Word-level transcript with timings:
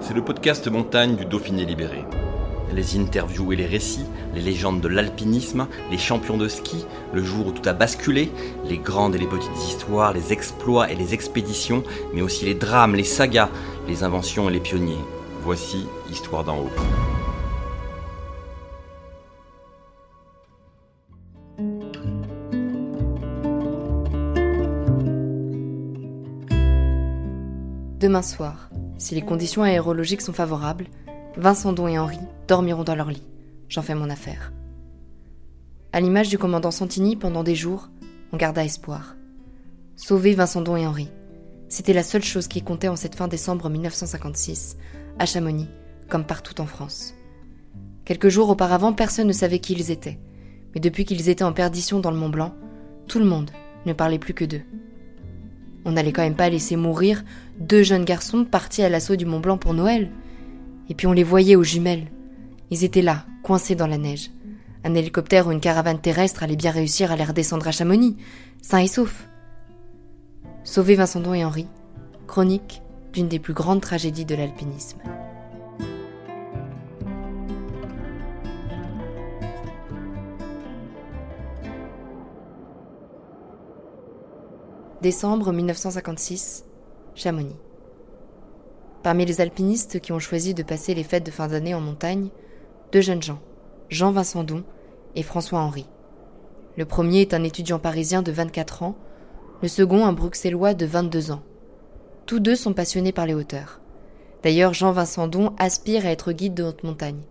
C'est 0.00 0.14
le 0.14 0.22
podcast 0.22 0.68
montagne 0.68 1.16
du 1.16 1.24
Dauphiné 1.24 1.64
libéré. 1.64 2.04
Les 2.72 2.98
interviews 2.98 3.52
et 3.52 3.56
les 3.56 3.66
récits, 3.66 4.06
les 4.34 4.40
légendes 4.40 4.80
de 4.80 4.88
l'alpinisme, 4.88 5.66
les 5.90 5.98
champions 5.98 6.36
de 6.36 6.48
ski, 6.48 6.84
le 7.12 7.22
jour 7.22 7.46
où 7.46 7.52
tout 7.52 7.68
a 7.68 7.72
basculé, 7.72 8.30
les 8.64 8.78
grandes 8.78 9.14
et 9.14 9.18
les 9.18 9.26
petites 9.26 9.56
histoires, 9.66 10.12
les 10.12 10.32
exploits 10.32 10.90
et 10.90 10.94
les 10.94 11.14
expéditions, 11.14 11.82
mais 12.14 12.22
aussi 12.22 12.44
les 12.44 12.54
drames, 12.54 12.94
les 12.94 13.04
sagas, 13.04 13.48
les 13.88 14.04
inventions 14.04 14.48
et 14.48 14.52
les 14.52 14.60
pionniers. 14.60 14.98
Voici 15.42 15.86
Histoire 16.10 16.44
d'en 16.44 16.58
haut. 16.58 16.70
Demain 27.98 28.22
soir, 28.22 28.65
si 28.98 29.14
les 29.14 29.22
conditions 29.22 29.62
aérologiques 29.62 30.22
sont 30.22 30.32
favorables, 30.32 30.86
Vincent 31.36 31.72
Don 31.72 31.88
et 31.88 31.98
Henri 31.98 32.18
dormiront 32.48 32.84
dans 32.84 32.94
leur 32.94 33.10
lit. 33.10 33.22
J'en 33.68 33.82
fais 33.82 33.94
mon 33.94 34.10
affaire. 34.10 34.52
À 35.92 36.00
l'image 36.00 36.28
du 36.28 36.38
commandant 36.38 36.70
Santini, 36.70 37.16
pendant 37.16 37.42
des 37.42 37.54
jours, 37.54 37.90
on 38.32 38.36
garda 38.36 38.64
espoir. 38.64 39.16
Sauver 39.96 40.34
Vincent 40.34 40.62
Don 40.62 40.76
et 40.76 40.86
Henri. 40.86 41.08
C'était 41.68 41.92
la 41.92 42.02
seule 42.02 42.22
chose 42.22 42.48
qui 42.48 42.62
comptait 42.62 42.88
en 42.88 42.96
cette 42.96 43.16
fin 43.16 43.28
décembre 43.28 43.68
1956, 43.68 44.76
à 45.18 45.26
Chamonix, 45.26 45.68
comme 46.08 46.24
partout 46.24 46.60
en 46.60 46.66
France. 46.66 47.14
Quelques 48.04 48.28
jours 48.28 48.50
auparavant, 48.50 48.92
personne 48.92 49.26
ne 49.26 49.32
savait 49.32 49.58
qui 49.58 49.72
ils 49.72 49.90
étaient. 49.90 50.18
Mais 50.74 50.80
depuis 50.80 51.04
qu'ils 51.04 51.28
étaient 51.28 51.44
en 51.44 51.52
perdition 51.52 51.98
dans 51.98 52.10
le 52.10 52.16
Mont 52.16 52.28
Blanc, 52.28 52.54
tout 53.08 53.18
le 53.18 53.24
monde 53.24 53.50
ne 53.84 53.92
parlait 53.92 54.18
plus 54.18 54.34
que 54.34 54.44
d'eux. 54.44 54.62
On 55.86 55.92
n'allait 55.92 56.12
quand 56.12 56.22
même 56.22 56.34
pas 56.34 56.50
laisser 56.50 56.74
mourir 56.74 57.24
deux 57.60 57.84
jeunes 57.84 58.04
garçons 58.04 58.44
partis 58.44 58.82
à 58.82 58.88
l'assaut 58.88 59.14
du 59.14 59.24
Mont 59.24 59.38
Blanc 59.38 59.56
pour 59.56 59.72
Noël. 59.72 60.10
Et 60.90 60.94
puis 60.94 61.06
on 61.06 61.12
les 61.12 61.22
voyait 61.22 61.54
aux 61.54 61.62
jumelles. 61.62 62.08
Ils 62.72 62.82
étaient 62.82 63.02
là, 63.02 63.24
coincés 63.44 63.76
dans 63.76 63.86
la 63.86 63.96
neige. 63.96 64.32
Un 64.82 64.94
hélicoptère 64.94 65.46
ou 65.46 65.52
une 65.52 65.60
caravane 65.60 66.00
terrestre 66.00 66.42
allait 66.42 66.56
bien 66.56 66.72
réussir 66.72 67.12
à 67.12 67.16
les 67.16 67.24
redescendre 67.24 67.68
à 67.68 67.70
Chamonix, 67.70 68.16
sains 68.62 68.80
et 68.80 68.88
saufs. 68.88 69.28
Sauver 70.64 70.96
Vincent 70.96 71.20
Don 71.20 71.34
et 71.34 71.44
Henri, 71.44 71.68
chronique 72.26 72.82
d'une 73.12 73.28
des 73.28 73.38
plus 73.38 73.54
grandes 73.54 73.80
tragédies 73.80 74.24
de 74.24 74.34
l'alpinisme. 74.34 74.98
Décembre 85.06 85.52
1956, 85.52 86.64
Chamonix. 87.14 87.54
Parmi 89.04 89.24
les 89.24 89.40
alpinistes 89.40 90.00
qui 90.00 90.10
ont 90.10 90.18
choisi 90.18 90.52
de 90.52 90.64
passer 90.64 90.94
les 90.94 91.04
fêtes 91.04 91.24
de 91.24 91.30
fin 91.30 91.46
d'année 91.46 91.74
en 91.74 91.80
montagne, 91.80 92.30
deux 92.90 93.02
jeunes 93.02 93.22
gens, 93.22 93.38
Jean-Vincent 93.88 94.42
Don 94.42 94.64
et 95.14 95.22
François 95.22 95.60
Henry. 95.60 95.86
Le 96.76 96.86
premier 96.86 97.20
est 97.20 97.34
un 97.34 97.44
étudiant 97.44 97.78
parisien 97.78 98.22
de 98.22 98.32
24 98.32 98.82
ans, 98.82 98.96
le 99.62 99.68
second 99.68 100.04
un 100.04 100.12
bruxellois 100.12 100.74
de 100.74 100.86
22 100.86 101.30
ans. 101.30 101.44
Tous 102.26 102.40
deux 102.40 102.56
sont 102.56 102.72
passionnés 102.72 103.12
par 103.12 103.26
les 103.26 103.34
hauteurs. 103.34 103.80
D'ailleurs, 104.42 104.74
Jean-Vincent 104.74 105.28
Don 105.28 105.54
aspire 105.56 106.04
à 106.04 106.10
être 106.10 106.32
guide 106.32 106.54
de 106.54 106.64
haute 106.64 106.82
montagne. 106.82 107.22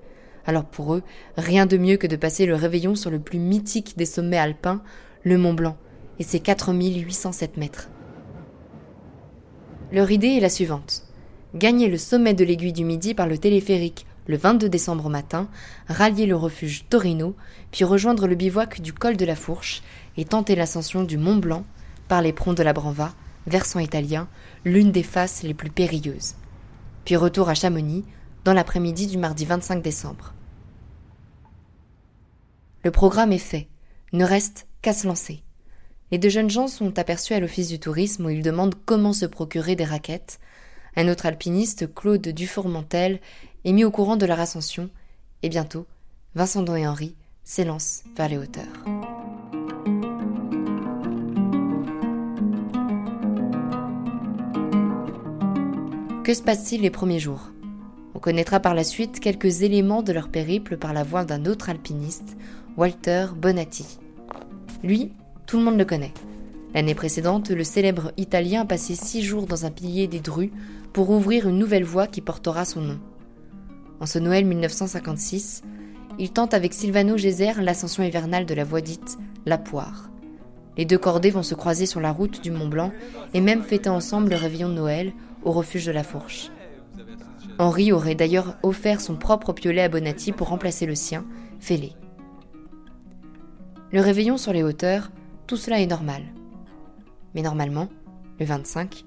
Alors 0.46 0.64
pour 0.64 0.96
eux, 0.96 1.03
rien 1.35 1.66
de 1.66 1.75
mieux 1.75 1.97
que 1.97 2.08
de 2.08 2.16
passer 2.16 2.46
le 2.46 2.56
réveillon 2.56 2.96
sur 2.96 3.12
le 3.12 3.19
plus 3.19 3.40
mythique 3.40 3.97
des 3.97 4.06
sommets 4.06 4.38
alpins, 4.38 4.81
le 5.24 5.38
Mont 5.38 5.53
Blanc, 5.53 5.75
et 6.20 6.24
ses 6.24 6.40
4807 6.40 7.58
mètres. 7.58 7.90
Leur 9.92 10.12
idée 10.12 10.30
est 10.30 10.40
la 10.40 10.50
suivante. 10.50 11.03
Gagner 11.53 11.88
le 11.88 11.98
sommet 11.98 12.34
de 12.34 12.44
l'aiguille 12.44 12.74
du 12.74 12.84
Midi 12.84 13.14
par 13.14 13.28
le 13.28 13.38
téléphérique 13.38 14.06
le 14.28 14.38
22 14.38 14.70
décembre 14.70 15.09
matin, 15.09 15.48
rallier 15.88 16.26
le 16.26 16.36
refuge 16.36 16.86
Torino, 16.90 17.36
puis 17.72 17.84
rejoindre 17.84 18.28
le 18.28 18.36
bivouac 18.36 18.81
du 18.81 18.92
col 18.92 19.18
de 19.18 19.26
la 19.26 19.36
Fourche 19.36 19.84
et 20.18 20.26
tenter 20.26 20.56
l'ascension 20.56 21.03
du 21.03 21.18
Mont 21.18 21.36
Blanc 21.36 21.64
par 22.08 22.22
les 22.22 22.34
pronts 22.34 22.53
de 22.53 22.64
la 22.64 22.74
Branva, 22.74 23.14
versant 23.47 23.80
italien, 23.80 24.28
l'une 24.64 24.92
des 24.92 25.03
faces 25.03 25.44
les 25.44 25.53
plus 25.53 25.70
périlleuses. 25.70 26.36
Puis 27.06 27.16
retour 27.16 27.50
à 27.50 27.53
Chamonix 27.53 28.03
dans 28.44 28.53
l'après-midi 28.53 29.08
du 29.08 29.18
mardi 29.18 29.46
25 29.46 29.82
décembre. 29.82 30.34
Le 32.84 32.92
programme 32.92 33.32
est 33.32 33.38
fait, 33.38 33.68
ne 34.14 34.26
reste 34.26 34.68
qu'à 34.82 34.94
se 34.94 35.08
lancer. 35.08 35.45
Les 36.12 36.20
deux 36.20 36.30
jeunes 36.30 36.52
gens 36.52 36.68
sont 36.68 37.00
aperçus 37.00 37.34
à 37.34 37.40
l'office 37.40 37.68
du 37.68 37.80
tourisme 37.80 38.28
où 38.28 38.30
ils 38.30 38.44
demandent 38.44 38.76
comment 38.86 39.14
se 39.14 39.26
procurer 39.26 39.76
des 39.76 39.86
raquettes. 39.86 40.40
Un 40.96 41.10
autre 41.10 41.26
alpiniste, 41.26 41.94
Claude 41.94 42.28
Dufourmentel, 42.28 43.20
est 43.66 43.72
mis 43.72 43.84
au 43.84 43.92
courant 43.92 44.16
de 44.16 44.26
leur 44.28 44.40
ascension, 44.40 44.90
et 45.42 45.50
bientôt, 45.50 45.88
Vincent 46.36 46.62
Don 46.62 46.76
et 46.76 46.88
Henri 46.88 47.16
s'élancent 47.44 48.04
vers 48.16 48.30
les 48.30 48.38
hauteurs. 48.38 48.64
Que 56.24 56.34
se 56.34 56.42
passe-t-il 56.44 56.82
les 56.82 56.92
premiers 56.92 57.20
jours? 57.20 57.52
On 58.14 58.20
connaîtra 58.20 58.60
par 58.60 58.76
la 58.76 58.84
suite 58.84 59.20
quelques 59.20 59.64
éléments 59.64 60.04
de 60.04 60.14
leur 60.14 60.30
périple 60.30 60.78
par 60.78 60.94
la 60.94 61.04
voix 61.04 61.26
d'un 61.26 61.46
autre 61.46 61.70
alpiniste, 61.70 62.38
Walter 62.78 63.28
Bonatti. 63.36 64.00
Lui, 64.84 65.12
tout 65.46 65.58
le 65.58 65.64
monde 65.64 65.78
le 65.78 65.86
connaît. 65.86 66.14
L'année 66.74 66.96
précédente, 66.96 67.52
le 67.52 67.64
célèbre 67.64 68.12
Italien 68.18 68.62
a 68.62 68.66
passé 68.66 68.96
six 68.96 69.24
jours 69.24 69.46
dans 69.46 69.66
un 69.66 69.72
pilier 69.72 70.08
des 70.08 70.20
Drues 70.20 70.52
pour 70.92 71.10
ouvrir 71.10 71.48
une 71.48 71.60
nouvelle 71.60 71.84
voie 71.84 72.08
qui 72.08 72.22
portera 72.22 72.66
son 72.66 72.82
nom. 72.82 73.00
En 74.00 74.06
ce 74.06 74.20
Noël 74.20 74.46
1956, 74.46 75.64
il 76.20 76.32
tente 76.32 76.54
avec 76.54 76.74
Silvano 76.74 77.18
Geyser 77.18 77.54
l'ascension 77.62 78.04
hivernale 78.04 78.46
de 78.46 78.54
la 78.54 78.64
voie 78.64 78.82
dite 78.82 79.18
La 79.46 79.58
Poire. 79.58 80.10
Les 80.78 80.86
deux 80.86 80.98
cordées 80.98 81.30
vont 81.30 81.44
se 81.44 81.56
croiser 81.56 81.86
sur 81.86 82.02
la 82.02 82.12
route 82.12 82.42
du 82.44 82.52
Mont 82.52 82.68
Blanc 82.68 82.92
et 83.34 83.40
même 83.40 83.64
fêter 83.64 83.90
ensemble 83.90 84.30
le 84.30 84.36
réveillon 84.36 84.70
de 84.70 84.74
Noël 84.74 85.14
au 85.44 85.52
refuge 85.52 85.86
de 85.86 85.92
la 85.92 86.04
Fourche. 86.04 86.52
Henri 87.58 87.94
aurait 87.94 88.16
d'ailleurs 88.16 88.58
offert 88.64 89.00
son 89.00 89.16
propre 89.16 89.54
piolet 89.54 89.84
à 89.84 89.90
Bonatti 89.90 90.34
pour 90.34 90.50
remplacer 90.50 90.86
le 90.86 90.96
sien, 90.96 91.24
fêlé. 91.60 91.94
Le 93.92 94.02
réveillon 94.02 94.38
sur 94.38 94.52
les 94.52 94.64
hauteurs, 94.64 95.12
tout 95.48 95.58
cela 95.58 95.80
est 95.80 95.88
normal. 95.88 96.24
Mais 97.34 97.42
normalement, 97.42 97.90
le 98.40 98.46
25, 98.46 99.06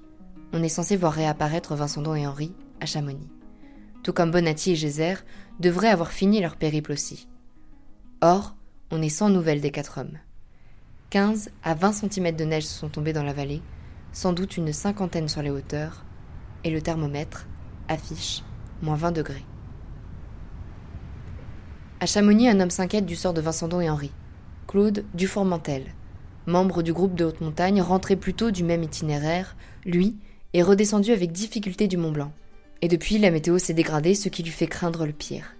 on 0.53 0.63
est 0.63 0.69
censé 0.69 0.95
voir 0.95 1.13
réapparaître 1.13 1.75
Vincent 1.75 2.01
Don 2.01 2.15
et 2.15 2.27
Henri 2.27 2.53
à 2.79 2.85
Chamonix. 2.85 3.29
Tout 4.03 4.13
comme 4.13 4.31
Bonatti 4.31 4.71
et 4.71 4.75
Geyser 4.75 5.15
devraient 5.59 5.89
avoir 5.89 6.11
fini 6.11 6.39
leur 6.39 6.55
périple 6.55 6.93
aussi. 6.93 7.27
Or, 8.21 8.55
on 8.91 9.01
est 9.01 9.09
sans 9.09 9.29
nouvelles 9.29 9.61
des 9.61 9.71
quatre 9.71 9.99
hommes. 9.99 10.17
15 11.09 11.51
à 11.63 11.73
20 11.73 11.91
cm 11.91 12.35
de 12.35 12.45
neige 12.45 12.65
sont 12.65 12.89
tombés 12.89 13.13
dans 13.13 13.23
la 13.23 13.33
vallée, 13.33 13.61
sans 14.13 14.31
doute 14.31 14.57
une 14.57 14.71
cinquantaine 14.73 15.27
sur 15.27 15.41
les 15.41 15.49
hauteurs, 15.49 16.05
et 16.63 16.69
le 16.69 16.81
thermomètre 16.81 17.47
affiche 17.87 18.43
moins 18.81 18.95
20 18.95 19.11
degrés. 19.11 19.45
À 21.99 22.05
Chamonix, 22.05 22.47
un 22.47 22.59
homme 22.59 22.69
s'inquiète 22.69 23.05
du 23.05 23.15
sort 23.15 23.33
de 23.33 23.41
Vincent 23.41 23.67
Don 23.67 23.81
et 23.81 23.89
Henri. 23.89 24.11
Claude 24.67 25.03
Dufourmentel, 25.13 25.93
membre 26.49 26.83
du 26.83 26.91
groupe 26.91 27.15
de 27.15 27.25
haute 27.25 27.41
montagne, 27.41 27.81
rentré 27.81 28.15
plus 28.15 28.33
tôt 28.33 28.51
du 28.51 28.63
même 28.63 28.83
itinéraire, 28.83 29.55
lui, 29.85 30.15
est 30.53 30.63
redescendu 30.63 31.11
avec 31.11 31.31
difficulté 31.31 31.87
du 31.87 31.95
Mont 31.95 32.11
Blanc. 32.11 32.33
Et 32.81 32.87
depuis, 32.87 33.17
la 33.17 33.31
météo 33.31 33.57
s'est 33.57 33.73
dégradée, 33.73 34.15
ce 34.15 34.29
qui 34.29 34.43
lui 34.43 34.51
fait 34.51 34.67
craindre 34.67 35.05
le 35.05 35.13
pire. 35.13 35.55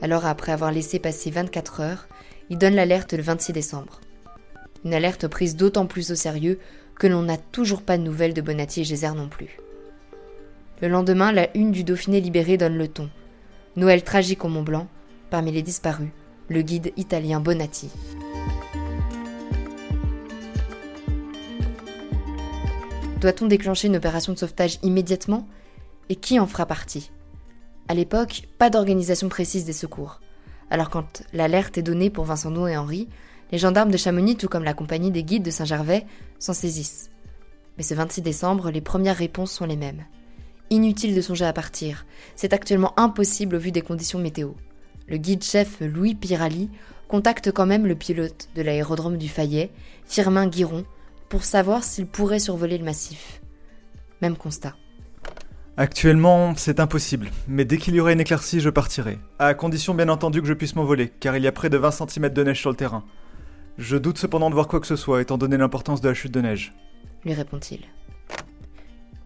Alors, 0.00 0.26
après 0.26 0.52
avoir 0.52 0.72
laissé 0.72 0.98
passer 0.98 1.30
24 1.30 1.80
heures, 1.80 2.08
il 2.48 2.58
donne 2.58 2.74
l'alerte 2.74 3.12
le 3.12 3.22
26 3.22 3.52
décembre. 3.52 4.00
Une 4.84 4.94
alerte 4.94 5.28
prise 5.28 5.56
d'autant 5.56 5.86
plus 5.86 6.10
au 6.10 6.14
sérieux 6.14 6.58
que 6.98 7.06
l'on 7.06 7.22
n'a 7.22 7.36
toujours 7.36 7.82
pas 7.82 7.98
de 7.98 8.02
nouvelles 8.02 8.34
de 8.34 8.40
Bonatti 8.40 8.80
et 8.80 8.84
Geyser 8.84 9.12
non 9.14 9.28
plus. 9.28 9.58
Le 10.80 10.88
lendemain, 10.88 11.32
la 11.32 11.54
une 11.56 11.72
du 11.72 11.84
Dauphiné 11.84 12.20
libéré 12.20 12.56
donne 12.56 12.78
le 12.78 12.88
ton. 12.88 13.10
Noël 13.76 14.02
tragique 14.02 14.44
au 14.44 14.48
Mont 14.48 14.62
Blanc, 14.62 14.88
parmi 15.28 15.52
les 15.52 15.62
disparus, 15.62 16.10
le 16.48 16.62
guide 16.62 16.92
italien 16.96 17.40
Bonatti. 17.40 17.90
Doit-on 23.20 23.46
déclencher 23.46 23.88
une 23.88 23.96
opération 23.96 24.32
de 24.32 24.38
sauvetage 24.38 24.78
immédiatement? 24.82 25.46
Et 26.08 26.16
qui 26.16 26.40
en 26.40 26.46
fera 26.46 26.64
partie? 26.64 27.10
À 27.86 27.92
l'époque, 27.92 28.48
pas 28.56 28.70
d'organisation 28.70 29.28
précise 29.28 29.66
des 29.66 29.74
secours. 29.74 30.20
Alors 30.70 30.88
quand 30.88 31.22
l'alerte 31.34 31.76
est 31.76 31.82
donnée 31.82 32.08
pour 32.08 32.24
Vincent 32.24 32.66
et 32.66 32.78
Henri, 32.78 33.08
les 33.52 33.58
gendarmes 33.58 33.90
de 33.90 33.98
Chamonix, 33.98 34.36
tout 34.36 34.48
comme 34.48 34.64
la 34.64 34.72
compagnie 34.72 35.10
des 35.10 35.22
guides 35.22 35.42
de 35.42 35.50
Saint-Gervais, 35.50 36.06
s'en 36.38 36.54
saisissent. 36.54 37.10
Mais 37.76 37.82
ce 37.82 37.92
26 37.92 38.22
décembre, 38.22 38.70
les 38.70 38.80
premières 38.80 39.18
réponses 39.18 39.52
sont 39.52 39.66
les 39.66 39.76
mêmes. 39.76 40.06
Inutile 40.70 41.14
de 41.14 41.20
songer 41.20 41.44
à 41.44 41.52
partir, 41.52 42.06
c'est 42.36 42.54
actuellement 42.54 42.98
impossible 42.98 43.56
au 43.56 43.60
vu 43.60 43.70
des 43.70 43.82
conditions 43.82 44.18
météo. 44.18 44.52
Le 45.08 45.18
guide-chef 45.18 45.80
Louis 45.80 46.14
Pirali 46.14 46.70
contacte 47.06 47.52
quand 47.52 47.66
même 47.66 47.86
le 47.86 47.96
pilote 47.96 48.48
de 48.54 48.62
l'aérodrome 48.62 49.18
du 49.18 49.28
Fayet, 49.28 49.72
Firmin 50.06 50.46
Guiron, 50.46 50.86
pour 51.30 51.44
savoir 51.44 51.84
s'il 51.84 52.06
pourrait 52.06 52.40
survoler 52.40 52.76
le 52.76 52.84
massif. 52.84 53.40
Même 54.20 54.36
constat. 54.36 54.74
Actuellement, 55.76 56.54
c'est 56.56 56.80
impossible, 56.80 57.30
mais 57.48 57.64
dès 57.64 57.78
qu'il 57.78 57.94
y 57.94 58.00
aurait 58.00 58.12
une 58.12 58.20
éclaircie, 58.20 58.60
je 58.60 58.68
partirai. 58.68 59.18
À 59.38 59.54
condition 59.54 59.94
bien 59.94 60.10
entendu 60.10 60.42
que 60.42 60.48
je 60.48 60.52
puisse 60.52 60.74
m'envoler, 60.74 61.08
car 61.08 61.36
il 61.36 61.44
y 61.44 61.46
a 61.46 61.52
près 61.52 61.70
de 61.70 61.78
20 61.78 61.92
cm 61.92 62.28
de 62.28 62.42
neige 62.42 62.60
sur 62.60 62.68
le 62.68 62.76
terrain. 62.76 63.04
Je 63.78 63.96
doute 63.96 64.18
cependant 64.18 64.50
de 64.50 64.54
voir 64.54 64.68
quoi 64.68 64.80
que 64.80 64.86
ce 64.86 64.96
soit, 64.96 65.22
étant 65.22 65.38
donné 65.38 65.56
l'importance 65.56 66.02
de 66.02 66.08
la 66.08 66.14
chute 66.14 66.34
de 66.34 66.40
neige. 66.40 66.74
Lui 67.24 67.32
répond-il. 67.32 67.80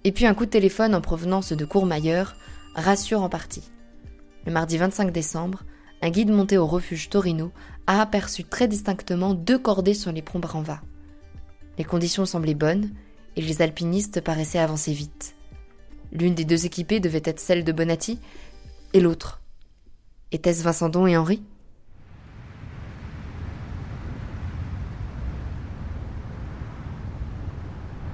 Et 0.05 0.13
puis 0.13 0.27
un 0.27 0.35
coup 0.35 0.45
de 0.45 0.51
téléphone 0.51 0.95
en 0.95 1.01
provenance 1.01 1.55
de 1.55 1.65
Courmayeur 1.65 2.37
rassure 2.77 3.23
en 3.23 3.31
partie. 3.31 3.73
Le 4.45 4.53
mardi 4.53 4.77
25 4.77 5.11
décembre, 5.11 5.65
un 6.03 6.11
guide 6.11 6.31
monté 6.31 6.59
au 6.59 6.67
refuge 6.67 7.09
Torino 7.09 7.51
a 7.87 8.03
aperçu 8.03 8.45
très 8.45 8.69
distinctement 8.69 9.33
deux 9.33 9.59
cordées 9.59 9.95
sur 9.95 10.13
les 10.13 10.21
ponts 10.21 10.39
Branva. 10.39 10.83
Les 11.79 11.85
conditions 11.85 12.27
semblaient 12.27 12.55
bonnes 12.55 12.91
et 13.37 13.43
les 13.43 13.63
alpinistes 13.63 14.21
paraissaient 14.21 14.59
avancer 14.59 14.93
vite. 14.93 15.35
L'une 16.13 16.35
des 16.35 16.45
deux 16.45 16.67
équipées 16.67 17.01
devait 17.01 17.23
être 17.25 17.41
celle 17.41 17.65
de 17.65 17.73
Bonatti 17.73 18.21
et 18.93 19.01
l'autre. 19.01 19.41
Était-ce 20.31 20.63
Vincendon 20.63 21.07
et 21.07 21.17
Henri? 21.17 21.43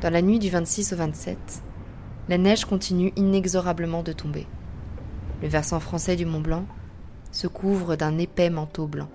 Dans 0.00 0.10
la 0.10 0.22
nuit 0.22 0.38
du 0.38 0.48
26 0.48 0.94
au 0.94 0.96
27, 0.96 1.36
la 2.30 2.38
neige 2.38 2.64
continue 2.64 3.12
inexorablement 3.16 4.02
de 4.02 4.12
tomber. 4.12 4.46
Le 5.42 5.48
versant 5.48 5.80
français 5.80 6.16
du 6.16 6.24
Mont 6.24 6.40
Blanc 6.40 6.64
se 7.32 7.46
couvre 7.46 7.96
d'un 7.96 8.16
épais 8.16 8.48
manteau 8.48 8.86
blanc. 8.86 9.10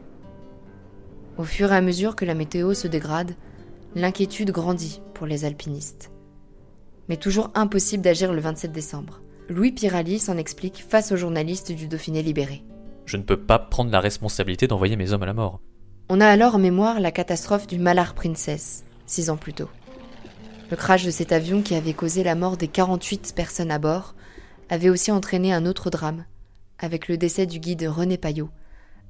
Au 1.37 1.43
fur 1.43 1.73
et 1.73 1.75
à 1.75 1.81
mesure 1.81 2.15
que 2.15 2.25
la 2.25 2.35
météo 2.35 2.75
se 2.75 2.87
dégrade, 2.87 3.35
l'inquiétude 3.95 4.51
grandit 4.51 5.01
pour 5.13 5.25
les 5.25 5.45
alpinistes. 5.45 6.11
Mais 7.07 7.17
toujours 7.17 7.49
impossible 7.55 8.03
d'agir 8.03 8.33
le 8.33 8.41
27 8.41 8.71
décembre. 8.71 9.21
Louis 9.47 9.71
Pirali 9.71 10.19
s'en 10.19 10.37
explique 10.37 10.83
face 10.87 11.11
aux 11.11 11.17
journalistes 11.17 11.71
du 11.71 11.87
Dauphiné 11.87 12.21
libéré. 12.21 12.63
Je 13.05 13.17
ne 13.17 13.23
peux 13.23 13.39
pas 13.39 13.59
prendre 13.59 13.91
la 13.91 13.99
responsabilité 13.99 14.67
d'envoyer 14.67 14.97
mes 14.97 15.13
hommes 15.13 15.23
à 15.23 15.27
la 15.27 15.33
mort. 15.33 15.61
On 16.09 16.19
a 16.19 16.27
alors 16.27 16.55
en 16.55 16.59
mémoire 16.59 16.99
la 16.99 17.11
catastrophe 17.11 17.67
du 17.67 17.79
Malar 17.79 18.15
Princess, 18.15 18.83
six 19.05 19.29
ans 19.29 19.37
plus 19.37 19.53
tôt. 19.53 19.69
Le 20.69 20.75
crash 20.75 21.05
de 21.05 21.11
cet 21.11 21.31
avion 21.31 21.61
qui 21.61 21.75
avait 21.75 21.93
causé 21.93 22.23
la 22.23 22.35
mort 22.35 22.57
des 22.57 22.67
48 22.67 23.33
personnes 23.35 23.71
à 23.71 23.79
bord 23.79 24.15
avait 24.69 24.89
aussi 24.89 25.11
entraîné 25.11 25.53
un 25.53 25.65
autre 25.65 25.89
drame, 25.89 26.25
avec 26.79 27.07
le 27.07 27.17
décès 27.17 27.45
du 27.45 27.59
guide 27.59 27.87
René 27.87 28.17
Payot, 28.17 28.49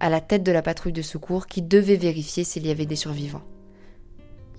à 0.01 0.09
la 0.09 0.19
tête 0.19 0.43
de 0.43 0.51
la 0.51 0.61
patrouille 0.61 0.93
de 0.93 1.01
secours 1.01 1.47
qui 1.47 1.61
devait 1.61 1.95
vérifier 1.95 2.43
s'il 2.43 2.67
y 2.67 2.71
avait 2.71 2.85
des 2.85 2.97
survivants. 2.97 3.43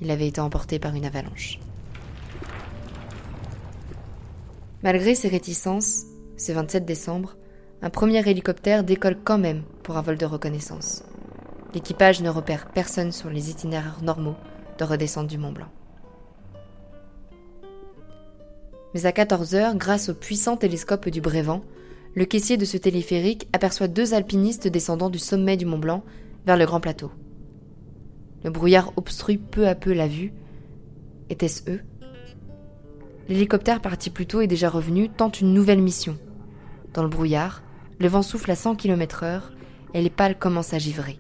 Il 0.01 0.11
avait 0.11 0.29
été 0.29 0.41
emporté 0.41 0.79
par 0.79 0.95
une 0.95 1.07
avalanche. 1.07 1.59
Malgré 4.83 5.15
ses 5.15 5.29
réticences, 5.29 6.05
ce 6.37 6.53
27 6.53 6.85
décembre, 6.85 7.37
un 7.83 7.91
premier 7.91 8.29
hélicoptère 8.29 8.85
décolle 8.85 9.19
quand 9.23 9.39
même 9.39 9.63
pour 9.83 9.97
un 9.97 10.03
vol 10.03 10.17
de 10.17 10.27
reconnaissance. 10.27 11.03
L'équipage 11.75 12.23
ne 12.23 12.31
repère 12.31 12.71
personne 12.71 13.13
sur 13.13 13.31
les 13.31 13.51
itinéraires 13.51 14.03
normaux 14.03 14.37
de 14.79 14.85
redescente 14.85 15.27
du 15.27 15.39
Mont 15.39 15.53
Blanc. 15.53 15.69
Mais 18.95 19.07
à 19.07 19.13
14 19.13 19.55
heures, 19.55 19.75
grâce 19.75 20.09
au 20.09 20.15
puissant 20.15 20.57
télescope 20.57 21.09
du 21.09 21.21
Brévent, 21.21 21.63
le 22.15 22.25
caissier 22.25 22.57
de 22.57 22.65
ce 22.65 22.79
téléphérique 22.79 23.47
aperçoit 23.53 23.89
deux 23.89 24.15
alpinistes 24.15 24.69
descendant 24.69 25.11
du 25.11 25.19
sommet 25.19 25.57
du 25.57 25.67
Mont 25.67 25.79
Blanc 25.79 26.03
vers 26.47 26.57
le 26.57 26.65
grand 26.65 26.81
plateau. 26.81 27.11
Le 28.47 28.53
brouillard 28.53 28.93
obstrue 28.95 29.39
peu 29.39 29.67
à 29.67 29.75
peu 29.75 29.93
la 29.93 30.07
vue. 30.07 30.33
Était-ce 31.31 31.69
eux? 31.69 31.81
L'hélicoptère 33.29 33.81
parti 33.83 34.09
plus 34.09 34.27
tôt 34.27 34.41
et 34.41 34.47
déjà 34.47 34.71
revenu 34.71 35.09
tente 35.09 35.41
une 35.41 35.53
nouvelle 35.53 35.83
mission. 35.83 36.17
Dans 36.95 37.03
le 37.03 37.09
brouillard, 37.09 37.65
le 37.99 38.07
vent 38.07 38.23
souffle 38.23 38.53
à 38.53 38.55
100 38.55 38.77
km/h 38.77 39.41
et 39.95 40.01
les 40.01 40.11
pales 40.11 40.39
commencent 40.39 40.75
à 40.75 40.79
givrer. 40.79 41.19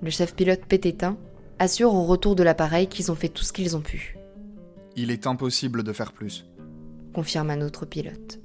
Le 0.00 0.10
chef 0.10 0.36
pilote 0.36 0.64
Pététin 0.68 1.18
assure 1.58 1.92
au 1.92 2.04
retour 2.04 2.36
de 2.36 2.44
l'appareil 2.44 2.86
qu'ils 2.86 3.10
ont 3.10 3.16
fait 3.16 3.28
tout 3.28 3.42
ce 3.42 3.52
qu'ils 3.52 3.76
ont 3.76 3.80
pu. 3.80 4.16
Il 4.94 5.10
est 5.10 5.26
impossible 5.26 5.82
de 5.82 5.92
faire 5.92 6.12
plus, 6.12 6.46
confirme 7.14 7.50
un 7.50 7.62
autre 7.62 7.84
pilote. 7.84 8.38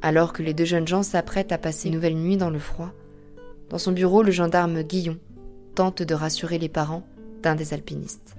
Alors 0.00 0.32
que 0.32 0.44
les 0.44 0.54
deux 0.54 0.64
jeunes 0.64 0.86
gens 0.86 1.02
s'apprêtent 1.02 1.50
à 1.50 1.58
passer 1.58 1.88
une 1.88 1.94
nouvelle 1.96 2.14
nuit 2.14 2.36
dans 2.36 2.50
le 2.50 2.60
froid, 2.60 2.92
dans 3.68 3.78
son 3.78 3.90
bureau, 3.90 4.22
le 4.22 4.30
gendarme 4.30 4.82
Guillon 4.82 5.18
tente 5.76 6.02
de 6.02 6.14
rassurer 6.14 6.58
les 6.58 6.68
parents 6.68 7.06
d'un 7.42 7.54
des 7.54 7.72
alpinistes. 7.74 8.34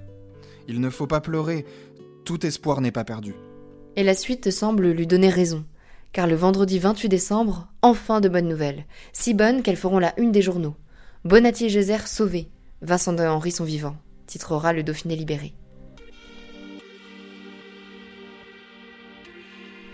Il 0.66 0.80
ne 0.80 0.90
faut 0.90 1.06
pas 1.06 1.22
pleurer, 1.22 1.64
tout 2.24 2.44
espoir 2.44 2.82
n'est 2.82 2.92
pas 2.92 3.04
perdu. 3.04 3.34
Et 3.96 4.02
la 4.02 4.14
suite 4.14 4.50
semble 4.50 4.90
lui 4.90 5.06
donner 5.06 5.30
raison, 5.30 5.64
car 6.12 6.26
le 6.26 6.34
vendredi 6.34 6.78
28 6.78 7.08
décembre, 7.08 7.68
enfin 7.80 8.20
de 8.20 8.28
bonnes 8.28 8.48
nouvelles, 8.48 8.84
si 9.12 9.34
bonnes 9.34 9.62
qu'elles 9.62 9.76
feront 9.76 9.98
la 9.98 10.18
une 10.20 10.32
des 10.32 10.42
journaux. 10.42 10.74
Bonatti 11.24 11.66
et 11.66 11.68
Gézère 11.68 12.08
sauvés, 12.08 12.48
Vincent 12.82 13.12
de 13.12 13.22
Henri 13.22 13.52
sont 13.52 13.64
vivants, 13.64 13.96
titrera 14.26 14.72
le 14.72 14.82
Dauphiné 14.82 15.16
libéré. 15.16 15.54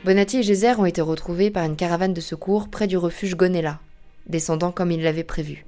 Bonatti 0.04 0.38
et 0.38 0.42
Gézère 0.42 0.80
ont 0.80 0.86
été 0.86 1.02
retrouvés 1.02 1.50
par 1.50 1.64
une 1.64 1.76
caravane 1.76 2.14
de 2.14 2.20
secours 2.20 2.68
près 2.68 2.86
du 2.86 2.96
refuge 2.96 3.36
Gonella, 3.36 3.80
descendant 4.26 4.72
comme 4.72 4.90
ils 4.90 5.02
l'avaient 5.02 5.24
prévu. 5.24 5.66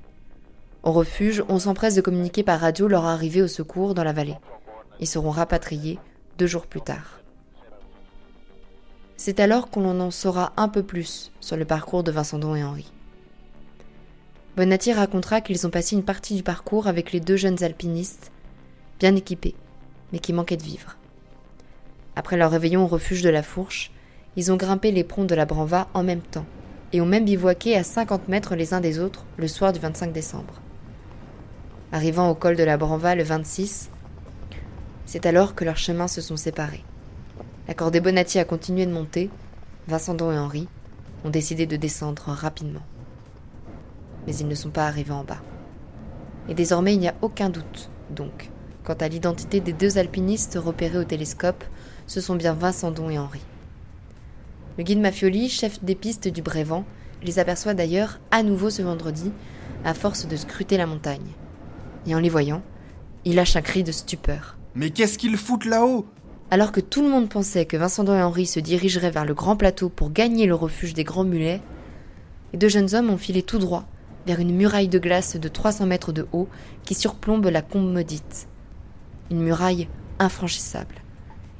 Au 0.86 0.92
refuge, 0.92 1.42
on 1.48 1.58
s'empresse 1.58 1.96
de 1.96 2.00
communiquer 2.00 2.44
par 2.44 2.60
radio 2.60 2.86
leur 2.86 3.06
arrivée 3.06 3.42
au 3.42 3.48
secours 3.48 3.92
dans 3.92 4.04
la 4.04 4.12
vallée. 4.12 4.36
Ils 5.00 5.08
seront 5.08 5.30
rapatriés 5.32 5.98
deux 6.38 6.46
jours 6.46 6.68
plus 6.68 6.80
tard. 6.80 7.18
C'est 9.16 9.40
alors 9.40 9.68
qu'on 9.68 9.98
en 9.98 10.10
saura 10.12 10.52
un 10.56 10.68
peu 10.68 10.84
plus 10.84 11.32
sur 11.40 11.56
le 11.56 11.64
parcours 11.64 12.04
de 12.04 12.12
Vincendon 12.12 12.54
et 12.54 12.62
Henri. 12.62 12.92
Bonatti 14.56 14.92
racontera 14.92 15.40
qu'ils 15.40 15.66
ont 15.66 15.70
passé 15.70 15.96
une 15.96 16.04
partie 16.04 16.36
du 16.36 16.44
parcours 16.44 16.86
avec 16.86 17.10
les 17.10 17.18
deux 17.18 17.36
jeunes 17.36 17.64
alpinistes, 17.64 18.30
bien 19.00 19.16
équipés, 19.16 19.56
mais 20.12 20.20
qui 20.20 20.32
manquaient 20.32 20.56
de 20.56 20.62
vivre. 20.62 20.96
Après 22.14 22.36
leur 22.36 22.52
réveillon 22.52 22.84
au 22.84 22.86
refuge 22.86 23.22
de 23.22 23.28
la 23.28 23.42
Fourche, 23.42 23.90
ils 24.36 24.52
ont 24.52 24.56
grimpé 24.56 24.92
les 24.92 25.02
pronts 25.02 25.24
de 25.24 25.34
la 25.34 25.46
Branva 25.46 25.88
en 25.94 26.04
même 26.04 26.22
temps 26.22 26.46
et 26.92 27.00
ont 27.00 27.06
même 27.06 27.24
bivouaqué 27.24 27.76
à 27.76 27.82
50 27.82 28.28
mètres 28.28 28.54
les 28.54 28.72
uns 28.72 28.80
des 28.80 29.00
autres 29.00 29.24
le 29.36 29.48
soir 29.48 29.72
du 29.72 29.80
25 29.80 30.12
décembre. 30.12 30.62
Arrivant 31.92 32.28
au 32.28 32.34
col 32.34 32.56
de 32.56 32.64
la 32.64 32.76
Branva 32.76 33.14
le 33.14 33.22
26, 33.22 33.90
c'est 35.04 35.24
alors 35.24 35.54
que 35.54 35.64
leurs 35.64 35.76
chemins 35.76 36.08
se 36.08 36.20
sont 36.20 36.36
séparés. 36.36 36.82
La 37.68 37.74
cordée 37.74 38.00
Bonatti 38.00 38.40
a 38.40 38.44
continué 38.44 38.86
de 38.86 38.92
monter, 38.92 39.30
Vincendon 39.86 40.32
et 40.32 40.38
Henri 40.38 40.68
ont 41.24 41.30
décidé 41.30 41.64
de 41.66 41.76
descendre 41.76 42.24
rapidement. 42.26 42.82
Mais 44.26 44.34
ils 44.34 44.48
ne 44.48 44.54
sont 44.56 44.70
pas 44.70 44.86
arrivés 44.86 45.12
en 45.12 45.22
bas. 45.22 45.40
Et 46.48 46.54
désormais 46.54 46.94
il 46.94 46.98
n'y 46.98 47.08
a 47.08 47.14
aucun 47.22 47.50
doute, 47.50 47.88
donc, 48.10 48.50
quant 48.82 48.94
à 48.94 49.06
l'identité 49.06 49.60
des 49.60 49.72
deux 49.72 49.96
alpinistes 49.96 50.58
repérés 50.60 50.98
au 50.98 51.04
télescope, 51.04 51.62
ce 52.08 52.20
sont 52.20 52.34
bien 52.34 52.52
Vincendon 52.52 53.10
et 53.10 53.18
Henri. 53.18 53.42
Le 54.76 54.82
guide 54.82 55.00
Mafioli, 55.00 55.48
chef 55.48 55.82
des 55.84 55.94
pistes 55.94 56.26
du 56.26 56.42
Brévent, 56.42 56.84
les 57.22 57.38
aperçoit 57.38 57.74
d'ailleurs 57.74 58.18
à 58.32 58.42
nouveau 58.42 58.70
ce 58.70 58.82
vendredi, 58.82 59.30
à 59.84 59.94
force 59.94 60.26
de 60.26 60.36
scruter 60.36 60.76
la 60.76 60.86
montagne. 60.86 61.32
Et 62.06 62.14
en 62.14 62.20
les 62.20 62.28
voyant, 62.28 62.62
il 63.24 63.34
lâche 63.34 63.56
un 63.56 63.62
cri 63.62 63.82
de 63.82 63.92
stupeur. 63.92 64.56
Mais 64.74 64.90
qu'est-ce 64.90 65.18
qu'ils 65.18 65.36
foutent 65.36 65.64
là-haut? 65.64 66.06
Alors 66.50 66.70
que 66.70 66.80
tout 66.80 67.02
le 67.02 67.08
monde 67.08 67.28
pensait 67.28 67.66
que 67.66 67.76
Vincent 67.76 68.04
et 68.06 68.22
Henri 68.22 68.46
se 68.46 68.60
dirigeraient 68.60 69.10
vers 69.10 69.24
le 69.24 69.34
grand 69.34 69.56
plateau 69.56 69.88
pour 69.88 70.12
gagner 70.12 70.46
le 70.46 70.54
refuge 70.54 70.94
des 70.94 71.02
Grands 71.02 71.24
Mulets, 71.24 71.60
les 72.52 72.58
deux 72.58 72.68
jeunes 72.68 72.94
hommes 72.94 73.10
ont 73.10 73.18
filé 73.18 73.42
tout 73.42 73.58
droit 73.58 73.84
vers 74.26 74.38
une 74.40 74.54
muraille 74.54 74.88
de 74.88 74.98
glace 74.98 75.36
de 75.36 75.48
300 75.48 75.86
mètres 75.86 76.12
de 76.12 76.26
haut 76.32 76.48
qui 76.84 76.94
surplombe 76.94 77.46
la 77.46 77.62
combe 77.62 77.92
maudite. 77.92 78.48
Une 79.30 79.40
muraille 79.40 79.88
infranchissable. 80.18 80.96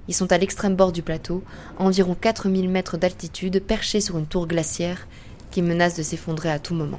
Ils 0.09 0.15
sont 0.15 0.31
à 0.31 0.39
l'extrême 0.39 0.77
bord 0.77 0.93
du 0.93 1.03
plateau, 1.03 1.43
à 1.79 1.85
environ 1.85 2.15
4000 2.15 2.69
mètres 2.69 2.97
d'altitude, 2.97 3.61
perchés 3.61 4.01
sur 4.01 4.19
une 4.19 4.27
tour 4.27 4.47
glaciaire 4.47 5.09
qui 5.51 5.63
menace 5.63 5.97
de 5.97 6.03
s'effondrer 6.03 6.51
à 6.51 6.59
tout 6.61 6.75
moment. 6.75 6.99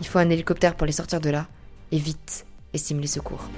Il 0.00 0.06
faut 0.06 0.18
un 0.18 0.30
hélicoptère 0.30 0.74
pour 0.74 0.86
les 0.86 0.92
sortir 0.92 1.20
de 1.20 1.30
là, 1.30 1.46
et 1.92 1.98
vite, 1.98 2.46
estiment 2.72 3.00
les 3.00 3.06
secours. 3.06 3.48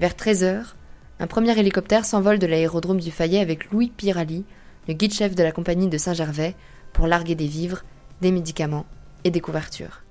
Vers 0.00 0.14
13 0.14 0.44
heures, 0.44 0.76
un 1.20 1.26
premier 1.26 1.58
hélicoptère 1.58 2.04
s'envole 2.04 2.38
de 2.38 2.46
l'aérodrome 2.46 3.00
du 3.00 3.10
Fayet 3.10 3.40
avec 3.40 3.70
Louis 3.70 3.92
Pirali, 3.96 4.44
le 4.86 4.94
guide-chef 4.94 5.34
de 5.34 5.42
la 5.42 5.52
compagnie 5.52 5.88
de 5.88 5.98
Saint-Gervais, 5.98 6.54
pour 6.92 7.06
larguer 7.06 7.34
des 7.34 7.48
vivres, 7.48 7.82
des 8.20 8.30
médicaments 8.30 8.86
et 9.24 9.30
des 9.30 9.40
couvertures. 9.40 10.02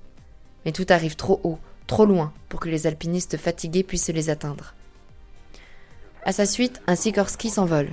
Mais 0.65 0.71
tout 0.73 0.85
arrive 0.89 1.15
trop 1.15 1.39
haut, 1.43 1.59
trop 1.87 2.05
loin, 2.05 2.33
pour 2.49 2.59
que 2.59 2.69
les 2.69 2.87
alpinistes 2.87 3.37
fatigués 3.37 3.83
puissent 3.83 4.09
les 4.09 4.29
atteindre. 4.29 4.75
À 6.23 6.33
sa 6.33 6.45
suite, 6.45 6.81
un 6.87 6.95
Sikorsky 6.95 7.49
s'envole. 7.49 7.91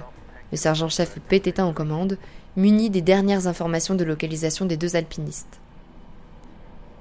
Le 0.50 0.56
sergent-chef 0.56 1.20
Pététin 1.28 1.64
en 1.64 1.72
commande, 1.72 2.18
muni 2.56 2.90
des 2.90 3.02
dernières 3.02 3.46
informations 3.46 3.94
de 3.94 4.04
localisation 4.04 4.66
des 4.66 4.76
deux 4.76 4.96
alpinistes. 4.96 5.60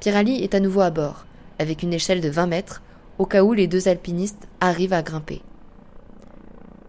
Pirali 0.03 0.43
est 0.43 0.53
à 0.53 0.60
nouveau 0.60 0.81
à 0.81 0.89
bord, 0.89 1.25
avec 1.60 1.81
une 1.81 1.93
échelle 1.93 2.19
de 2.19 2.27
20 2.27 2.48
mètres, 2.48 2.81
au 3.19 3.25
cas 3.25 3.41
où 3.41 3.53
les 3.53 3.67
deux 3.67 3.88
alpinistes 3.88 4.50
arrivent 4.60 4.91
à 4.91 5.01
grimper. 5.01 5.41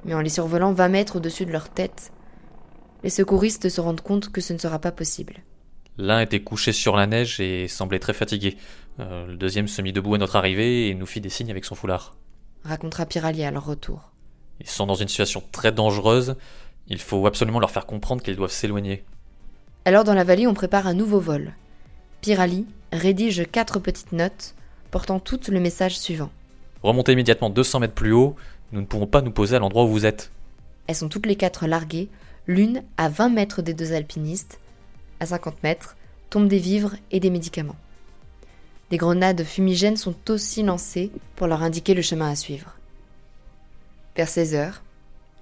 Mais 0.04 0.14
en 0.14 0.21
les 0.21 0.30
survolant 0.30 0.73
20 0.73 0.88
mètres 0.88 1.16
au-dessus 1.18 1.47
de 1.47 1.52
leur 1.52 1.68
tête, 1.68 2.11
les 3.04 3.11
secouristes 3.11 3.68
se 3.68 3.80
rendent 3.80 4.00
compte 4.00 4.33
que 4.33 4.40
ce 4.40 4.52
ne 4.52 4.59
sera 4.59 4.80
pas 4.80 4.90
possible. 4.90 5.44
L'un 5.97 6.18
était 6.18 6.42
couché 6.42 6.73
sur 6.73 6.97
la 6.97 7.06
neige 7.06 7.38
et 7.38 7.68
semblait 7.68 8.00
très 8.00 8.14
fatigué. 8.14 8.56
Euh, 8.99 9.28
le 9.28 9.37
deuxième 9.37 9.68
se 9.68 9.80
mit 9.80 9.92
debout 9.92 10.16
à 10.16 10.18
notre 10.18 10.35
arrivée 10.35 10.88
et 10.88 10.94
nous 10.97 11.06
fit 11.06 11.21
des 11.21 11.30
signes 11.30 11.52
avec 11.52 11.64
son 11.64 11.76
foulard. 11.76 12.16
Racontera 12.64 13.06
Pirali 13.06 13.44
à 13.44 13.52
leur 13.52 13.64
retour. 13.64 14.11
Ils 14.59 14.68
sont 14.68 14.87
dans 14.87 14.97
une 14.97 15.06
situation 15.06 15.40
très 15.52 15.71
dangereuse. 15.71 16.35
Il 16.88 16.99
faut 16.99 17.28
absolument 17.28 17.61
leur 17.61 17.71
faire 17.71 17.87
comprendre 17.87 18.25
qu'ils 18.25 18.35
doivent 18.35 18.50
s'éloigner. 18.50 19.04
Alors 19.85 20.02
dans 20.02 20.14
la 20.14 20.25
vallée, 20.25 20.49
on 20.49 20.54
prépare 20.54 20.88
un 20.88 20.94
nouveau 20.94 21.21
vol. 21.21 21.54
Pirali 22.21 22.66
rédige 22.96 23.46
quatre 23.50 23.78
petites 23.78 24.12
notes 24.12 24.54
portant 24.90 25.18
toutes 25.18 25.48
le 25.48 25.60
message 25.60 25.98
suivant. 25.98 26.30
Remontez 26.82 27.12
immédiatement 27.12 27.50
200 27.50 27.80
mètres 27.80 27.94
plus 27.94 28.12
haut. 28.12 28.36
Nous 28.72 28.80
ne 28.80 28.86
pourrons 28.86 29.06
pas 29.06 29.22
nous 29.22 29.30
poser 29.30 29.56
à 29.56 29.58
l'endroit 29.58 29.84
où 29.84 29.88
vous 29.88 30.06
êtes. 30.06 30.30
Elles 30.86 30.94
sont 30.94 31.08
toutes 31.08 31.26
les 31.26 31.36
quatre 31.36 31.66
larguées, 31.66 32.08
l'une 32.46 32.82
à 32.96 33.08
20 33.08 33.30
mètres 33.30 33.62
des 33.62 33.74
deux 33.74 33.92
alpinistes, 33.92 34.60
à 35.20 35.26
50 35.26 35.62
mètres, 35.62 35.96
tombent 36.30 36.48
des 36.48 36.58
vivres 36.58 36.96
et 37.10 37.20
des 37.20 37.30
médicaments. 37.30 37.76
Des 38.90 38.96
grenades 38.96 39.44
fumigènes 39.44 39.96
sont 39.96 40.14
aussi 40.28 40.62
lancées 40.62 41.10
pour 41.36 41.46
leur 41.46 41.62
indiquer 41.62 41.94
le 41.94 42.02
chemin 42.02 42.30
à 42.30 42.36
suivre. 42.36 42.76
Vers 44.16 44.28
16 44.28 44.54
heures, 44.54 44.82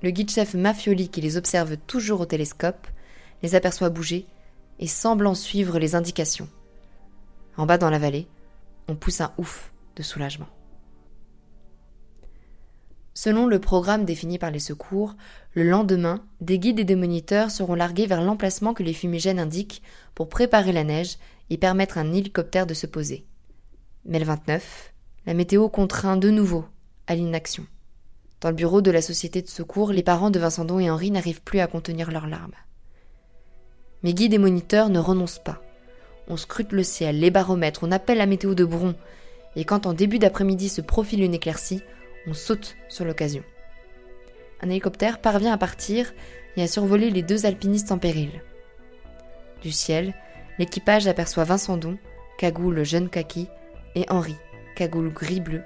le 0.03 0.11
guide-chef 0.11 0.55
Mafioli, 0.55 1.09
qui 1.09 1.21
les 1.21 1.37
observe 1.37 1.77
toujours 1.87 2.21
au 2.21 2.27
télescope, 2.27 2.87
les 3.43 3.55
aperçoit 3.55 3.91
bouger 3.91 4.27
et 4.79 4.87
semblant 4.87 5.35
suivre 5.35 5.79
les 5.79 5.95
indications. 5.95 6.49
En 7.57 7.67
bas 7.67 7.79
dans 7.79 7.91
la 7.91 7.99
vallée, 7.99 8.29
on 8.89 8.95
pousse 8.95 9.21
un 9.21 9.33
ouf 9.39 9.73
de 9.97 10.03
soulagement. 10.03 10.49
Selon 13.15 13.47
le 13.47 13.59
programme 13.59 14.07
défini 14.07 14.39
par 14.39 14.51
les 14.51 14.59
secours, 14.59 15.17
le 15.53 15.65
lendemain, 15.65 16.25
des 16.41 16.59
guides 16.59 16.81
et 16.81 16.85
des 16.85 16.97
moniteurs 16.97 17.51
seront 17.51 17.75
largués 17.75 18.07
vers 18.07 18.23
l'emplacement 18.23 18.73
que 18.73 18.83
les 18.83 18.95
fumigènes 18.95 19.39
indiquent 19.39 19.83
pour 20.15 20.31
préparer 20.31 20.73
la 20.73 20.85
neige 20.85 21.19
et 21.51 21.59
permettre 21.59 21.99
à 21.99 22.01
un 22.01 22.13
hélicoptère 22.13 22.67
de 22.67 22.73
se 22.73 22.87
poser. 22.87 23.27
Mais 24.07 24.19
le 24.19 24.25
29, 24.25 24.95
la 25.27 25.35
météo 25.35 25.69
contraint 25.69 26.17
de 26.17 26.31
nouveau 26.31 26.65
à 27.07 27.15
l'inaction. 27.15 27.67
Dans 28.41 28.49
le 28.49 28.57
bureau 28.57 28.81
de 28.81 28.91
la 28.91 29.03
société 29.03 29.43
de 29.43 29.49
secours, 29.49 29.93
les 29.93 30.03
parents 30.03 30.31
de 30.31 30.39
Vincent 30.39 30.65
Don 30.65 30.81
et 30.81 30.91
Henri 30.91 31.11
n'arrivent 31.11 31.43
plus 31.43 31.61
à 31.61 31.67
contenir 31.67 32.11
leurs 32.11 32.27
larmes. 32.27 32.55
Mais 34.03 34.15
guides 34.15 34.35
et 34.35 34.39
moniteurs 34.39 34.89
ne 34.89 34.99
renoncent 34.99 35.39
pas. 35.39 35.63
On 36.29 36.37
scrute 36.37 36.73
le 36.73 36.83
ciel, 36.83 37.19
les 37.19 37.31
baromètres, 37.31 37.81
on 37.83 37.93
appelle 37.93 38.19
la 38.19 38.27
météo 38.27 38.55
de 38.55 38.65
Bron, 38.65 38.95
et 39.57 39.65
quand 39.65 39.87
en 39.87 39.93
début 39.93 40.19
d'après-midi 40.19 40.69
se 40.69 40.81
profile 40.81 41.23
une 41.23 41.35
éclaircie, 41.35 41.83
on 42.27 42.35
saute 42.35 42.77
sur 42.89 43.05
l'occasion. 43.05 43.43
Un 44.61 44.71
hélicoptère 44.71 45.21
parvient 45.21 45.53
à 45.53 45.59
partir 45.59 46.13
et 46.57 46.63
à 46.63 46.69
survoler 46.69 47.11
les 47.11 47.23
deux 47.23 47.47
alpinistes 47.47 47.93
en 47.93 47.99
péril. 47.99 48.43
Du 49.63 49.73
ciel, 49.73 50.15
l'équipage 50.59 51.07
aperçoit 51.09 51.45
Vincent 51.45 51.77
Don, 51.77 51.99
cagoule 52.39 52.85
jeune 52.85 53.09
kaki, 53.09 53.49
et 53.95 54.07
Henri, 54.09 54.37
cagoule 54.77 55.13
gris-bleu, 55.13 55.63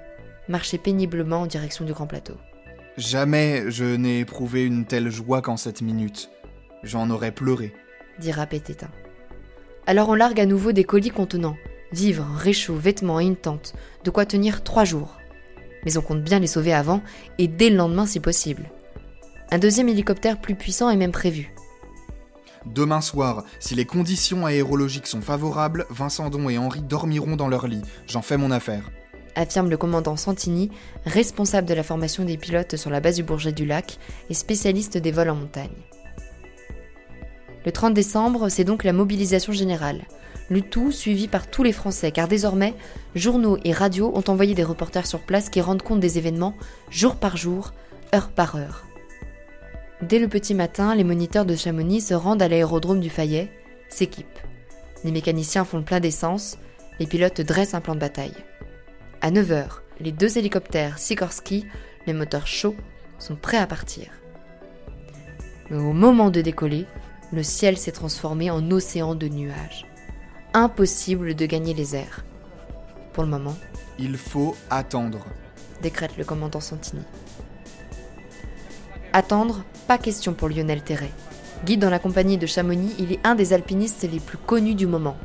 marcher 0.47 0.77
péniblement 0.77 1.41
en 1.41 1.47
direction 1.47 1.85
du 1.85 1.93
grand 1.93 2.07
plateau. 2.07 2.35
Jamais 2.97 3.69
je 3.69 3.85
n'ai 3.85 4.19
éprouvé 4.19 4.65
une 4.65 4.85
telle 4.85 5.11
joie 5.11 5.41
qu'en 5.41 5.57
cette 5.57 5.81
minute. 5.81 6.31
J'en 6.83 7.09
aurais 7.09 7.31
pleuré. 7.31 7.73
Dira 8.19 8.47
Pététin. 8.47 8.89
Alors 9.87 10.09
on 10.09 10.13
largue 10.15 10.39
à 10.39 10.45
nouveau 10.45 10.71
des 10.71 10.83
colis 10.83 11.09
contenant 11.09 11.57
vivres, 11.93 12.27
réchauds, 12.35 12.75
vêtements 12.75 13.21
et 13.21 13.25
une 13.25 13.37
tente, 13.37 13.73
de 14.03 14.11
quoi 14.11 14.25
tenir 14.25 14.61
trois 14.61 14.83
jours 14.83 15.17
mais 15.87 15.97
on 15.97 16.01
compte 16.01 16.21
bien 16.21 16.39
les 16.39 16.47
sauver 16.47 16.73
avant 16.73 17.01
et 17.37 17.47
dès 17.47 17.69
le 17.69 17.77
lendemain 17.77 18.05
si 18.05 18.19
possible. 18.19 18.69
Un 19.51 19.57
deuxième 19.57 19.87
hélicoptère 19.87 20.41
plus 20.41 20.55
puissant 20.55 20.89
est 20.89 20.97
même 20.97 21.13
prévu. 21.13 21.53
Demain 22.65 22.99
soir, 22.99 23.45
si 23.61 23.75
les 23.75 23.85
conditions 23.85 24.45
aérologiques 24.45 25.07
sont 25.07 25.21
favorables, 25.21 25.85
Vincent 25.89 26.29
Don 26.29 26.49
et 26.49 26.57
Henri 26.57 26.81
dormiront 26.81 27.37
dans 27.37 27.47
leur 27.47 27.67
lit. 27.67 27.81
J'en 28.07 28.21
fais 28.21 28.35
mon 28.35 28.51
affaire. 28.51 28.91
Affirme 29.35 29.69
le 29.69 29.77
commandant 29.77 30.17
Santini, 30.17 30.71
responsable 31.05 31.67
de 31.67 31.73
la 31.73 31.83
formation 31.83 32.25
des 32.25 32.35
pilotes 32.35 32.75
sur 32.75 32.89
la 32.89 32.99
base 32.99 33.15
du 33.15 33.23
Bourget 33.23 33.53
du 33.53 33.65
Lac 33.65 33.97
et 34.29 34.33
spécialiste 34.33 34.97
des 34.97 35.11
vols 35.11 35.29
en 35.29 35.35
montagne. 35.35 35.69
Le 37.67 37.73
30 37.73 37.93
décembre, 37.93 38.47
c'est 38.47 38.63
donc 38.63 38.85
la 38.85 38.93
mobilisation 38.93 39.51
générale 39.51 40.05
le 40.49 40.61
tout 40.61 40.93
suivi 40.93 41.27
par 41.27 41.47
tous 41.49 41.63
les 41.63 41.73
Français, 41.73 42.13
car 42.13 42.29
désormais, 42.29 42.73
journaux 43.13 43.57
et 43.65 43.73
radios 43.73 44.13
ont 44.15 44.23
envoyé 44.29 44.55
des 44.55 44.63
reporters 44.63 45.05
sur 45.05 45.19
place 45.19 45.49
qui 45.49 45.59
rendent 45.59 45.81
compte 45.81 45.99
des 45.99 46.17
événements 46.17 46.55
jour 46.89 47.17
par 47.17 47.35
jour, 47.35 47.73
heure 48.15 48.29
par 48.29 48.55
heure. 48.55 48.85
Dès 50.01 50.17
le 50.17 50.29
petit 50.29 50.53
matin, 50.53 50.95
les 50.95 51.03
moniteurs 51.03 51.43
de 51.43 51.57
Chamonix 51.57 51.99
se 51.99 52.13
rendent 52.13 52.41
à 52.41 52.47
l'aérodrome 52.47 53.01
du 53.01 53.09
Fayet, 53.09 53.51
s'équipent. 53.89 54.39
Les 55.03 55.11
mécaniciens 55.11 55.65
font 55.65 55.79
le 55.79 55.83
plein 55.83 55.99
d'essence, 55.99 56.57
les 57.01 57.05
pilotes 57.05 57.41
dressent 57.41 57.73
un 57.73 57.81
plan 57.81 57.95
de 57.95 57.99
bataille. 57.99 58.45
À 59.19 59.29
9h, 59.29 59.65
les 59.99 60.13
deux 60.13 60.37
hélicoptères 60.37 60.99
Sikorsky, 60.99 61.65
les 62.05 62.13
moteurs 62.13 62.47
chauds, 62.47 62.77
sont 63.19 63.35
prêts 63.35 63.57
à 63.57 63.67
partir. 63.67 64.07
Mais 65.69 65.77
au 65.77 65.91
moment 65.91 66.29
de 66.29 66.39
décoller, 66.39 66.85
le 67.31 67.43
ciel 67.43 67.77
s'est 67.77 67.91
transformé 67.91 68.49
en 68.51 68.71
océan 68.71 69.15
de 69.15 69.27
nuages 69.27 69.85
impossible 70.57 71.35
de 71.35 71.45
gagner 71.45 71.73
les 71.73 71.95
airs. 71.95 72.25
Pour 73.13 73.23
le 73.23 73.29
moment. 73.29 73.55
Il 73.99 74.17
faut 74.17 74.55
attendre, 74.69 75.25
décrète 75.81 76.17
le 76.17 76.23
commandant 76.23 76.59
Santini. 76.59 77.03
Attendre, 79.13 79.63
pas 79.87 79.97
question 79.97 80.33
pour 80.33 80.49
Lionel 80.49 80.81
Terret. 80.81 81.11
Guide 81.65 81.79
dans 81.79 81.89
la 81.89 81.99
compagnie 81.99 82.37
de 82.37 82.45
Chamonix, 82.45 82.93
il 82.99 83.11
est 83.11 83.19
un 83.23 83.35
des 83.35 83.53
alpinistes 83.53 84.07
les 84.11 84.19
plus 84.19 84.37
connus 84.37 84.75
du 84.75 84.87
moment. 84.87 85.17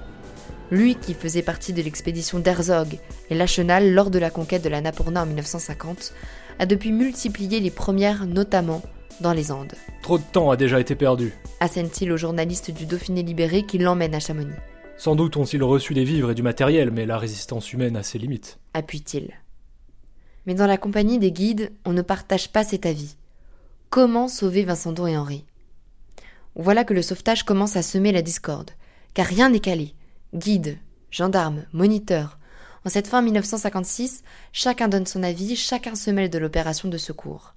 Lui 0.71 0.97
qui 0.97 1.13
faisait 1.13 1.43
partie 1.43 1.73
de 1.73 1.83
l'expédition 1.83 2.39
d'Herzog 2.39 2.99
et 3.31 3.35
Lachenal 3.35 3.93
lors 3.93 4.11
de 4.11 4.19
la 4.19 4.31
conquête 4.31 4.63
de 4.65 4.71
la 4.71 4.81
Napurna 4.81 5.23
en 5.23 5.27
1950, 5.27 6.15
a 6.59 6.67
depuis 6.67 6.93
multiplié 6.93 7.61
les 7.61 7.71
premières, 7.71 8.27
notamment 8.27 8.83
dans 9.21 9.33
les 9.33 9.53
Andes. 9.53 9.75
Trop 10.03 10.19
de 10.19 10.25
temps 10.33 10.51
a 10.51 10.57
déjà 10.57 10.81
été 10.81 10.95
perdu. 10.95 11.33
Assène-t-il 11.61 12.11
au 12.13 12.17
journaliste 12.17 12.71
du 12.71 12.87
Dauphiné 12.87 13.23
libéré 13.23 13.65
qui 13.65 13.79
l'emmène 13.79 14.15
à 14.15 14.21
Chamonix. 14.21 14.55
Sans 14.97 15.17
doute 15.17 15.37
ont-ils 15.37 15.63
reçu 15.63 15.95
des 15.95 16.05
vivres 16.05 16.31
et 16.31 16.35
du 16.35 16.43
matériel, 16.43 16.91
mais 16.91 17.07
la 17.07 17.19
résistance 17.19 17.73
humaine 17.73 17.97
a 17.97 18.03
ses 18.03 18.19
limites. 18.19 18.59
Appuie-t-il. 18.75 19.33
Mais 20.47 20.55
dans 20.55 20.67
la 20.67 20.77
compagnie 20.77 21.19
des 21.19 21.33
guides, 21.33 21.73
on 21.85 21.93
ne 21.93 22.03
partage 22.03 22.51
pas 22.51 22.65
cet 22.65 22.87
avis. 22.87 23.17
Comment 23.91 24.29
sauver 24.29 24.65
Vincendon 24.65 25.07
et 25.07 25.17
Henri? 25.17 25.45
Voilà 26.55 26.85
que 26.85 26.95
le 26.95 27.03
sauvetage 27.03 27.45
commence 27.45 27.77
à 27.77 27.83
semer 27.83 28.13
la 28.13 28.23
discorde, 28.23 28.71
car 29.15 29.27
rien 29.27 29.51
n'est 29.51 29.61
calé. 29.61 29.95
Guides, 30.35 30.79
gendarmes, 31.11 31.65
moniteurs. 31.73 32.39
En 32.85 32.91
cette 32.91 33.07
fin 33.07 33.23
1956, 33.23 34.23
chacun 34.53 34.89
donne 34.89 35.07
son 35.07 35.23
avis, 35.23 35.57
chacun 35.57 35.95
se 35.95 36.11
mêle 36.11 36.31
de 36.31 36.39
l'opération 36.39 36.89
de 36.89 36.99
secours. 36.99 37.55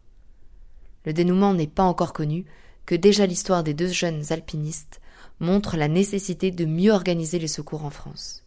Le 1.05 1.13
dénouement 1.13 1.53
n'est 1.53 1.67
pas 1.67 1.83
encore 1.83 2.13
connu, 2.13 2.45
que 2.85 2.95
déjà 2.95 3.25
l'histoire 3.25 3.63
des 3.63 3.73
deux 3.73 3.87
jeunes 3.87 4.23
alpinistes 4.31 5.01
montre 5.39 5.77
la 5.77 5.87
nécessité 5.87 6.51
de 6.51 6.65
mieux 6.65 6.91
organiser 6.91 7.39
les 7.39 7.47
secours 7.47 7.85
en 7.85 7.89
France. 7.89 8.43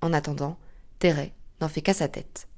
En 0.00 0.12
attendant, 0.12 0.58
Terray 0.98 1.32
n'en 1.60 1.68
fait 1.68 1.82
qu'à 1.82 1.94
sa 1.94 2.08
tête. 2.08 2.48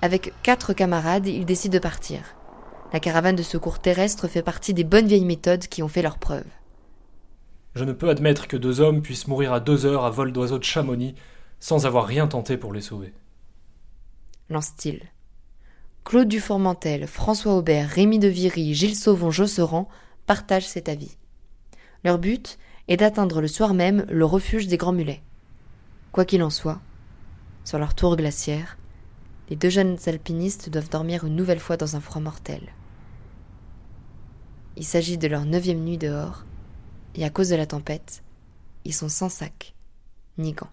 Avec 0.00 0.32
quatre 0.42 0.72
camarades, 0.72 1.26
il 1.26 1.44
décide 1.44 1.72
de 1.72 1.78
partir. 1.78 2.34
La 2.92 3.00
caravane 3.00 3.36
de 3.36 3.42
secours 3.42 3.78
terrestre 3.78 4.28
fait 4.28 4.42
partie 4.42 4.74
des 4.74 4.84
bonnes 4.84 5.06
vieilles 5.06 5.24
méthodes 5.24 5.68
qui 5.68 5.82
ont 5.82 5.88
fait 5.88 6.02
leurs 6.02 6.18
preuves. 6.18 6.44
Je 7.74 7.84
ne 7.84 7.92
peux 7.92 8.10
admettre 8.10 8.48
que 8.48 8.56
deux 8.56 8.80
hommes 8.80 9.00
puissent 9.00 9.28
mourir 9.28 9.52
à 9.52 9.60
deux 9.60 9.86
heures 9.86 10.04
à 10.04 10.10
vol 10.10 10.32
d'oiseaux 10.32 10.58
de 10.58 10.64
Chamonix 10.64 11.14
sans 11.60 11.86
avoir 11.86 12.06
rien 12.06 12.26
tenté 12.26 12.56
pour 12.56 12.72
les 12.72 12.80
sauver. 12.80 13.14
Lance-t-il. 14.50 15.00
Claude 16.04 16.28
Dufourmentel, 16.28 17.06
François 17.06 17.54
Aubert, 17.54 17.88
Rémy 17.88 18.18
de 18.18 18.28
Viry, 18.28 18.74
Gilles 18.74 18.96
Sauvon, 18.96 19.30
Josserand 19.30 19.88
partagent 20.26 20.66
cet 20.66 20.88
avis. 20.88 21.16
Leur 22.04 22.18
but 22.18 22.58
est 22.88 22.96
d'atteindre 22.96 23.40
le 23.40 23.48
soir 23.48 23.72
même 23.72 24.04
le 24.10 24.24
refuge 24.24 24.66
des 24.66 24.76
Grands 24.76 24.92
Mulets. 24.92 25.22
Quoi 26.10 26.24
qu'il 26.24 26.42
en 26.42 26.50
soit, 26.50 26.80
sur 27.64 27.78
leur 27.78 27.94
tour 27.94 28.16
glaciaire, 28.16 28.76
les 29.48 29.56
deux 29.56 29.70
jeunes 29.70 29.96
alpinistes 30.06 30.68
doivent 30.68 30.90
dormir 30.90 31.24
une 31.24 31.36
nouvelle 31.36 31.60
fois 31.60 31.76
dans 31.76 31.96
un 31.96 32.00
froid 32.00 32.20
mortel. 32.20 32.60
Il 34.76 34.84
s'agit 34.84 35.18
de 35.18 35.28
leur 35.28 35.44
neuvième 35.44 35.84
nuit 35.84 35.98
dehors, 35.98 36.44
et 37.14 37.24
à 37.24 37.30
cause 37.30 37.50
de 37.50 37.56
la 37.56 37.66
tempête, 37.66 38.22
ils 38.84 38.94
sont 38.94 39.08
sans 39.08 39.28
sac, 39.28 39.74
ni 40.38 40.52
gants. 40.52 40.70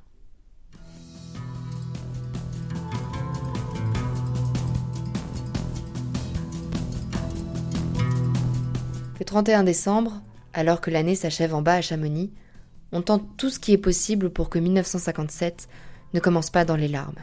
31 9.29 9.61
décembre, 9.61 10.23
alors 10.53 10.81
que 10.81 10.89
l'année 10.89 11.13
s'achève 11.13 11.53
en 11.53 11.61
bas 11.61 11.75
à 11.75 11.81
Chamonix, 11.81 12.31
on 12.91 13.03
tente 13.03 13.37
tout 13.37 13.51
ce 13.51 13.59
qui 13.59 13.73
est 13.73 13.77
possible 13.77 14.31
pour 14.31 14.49
que 14.49 14.57
1957 14.57 15.69
ne 16.15 16.19
commence 16.19 16.49
pas 16.49 16.65
dans 16.65 16.75
les 16.75 16.87
larmes. 16.87 17.19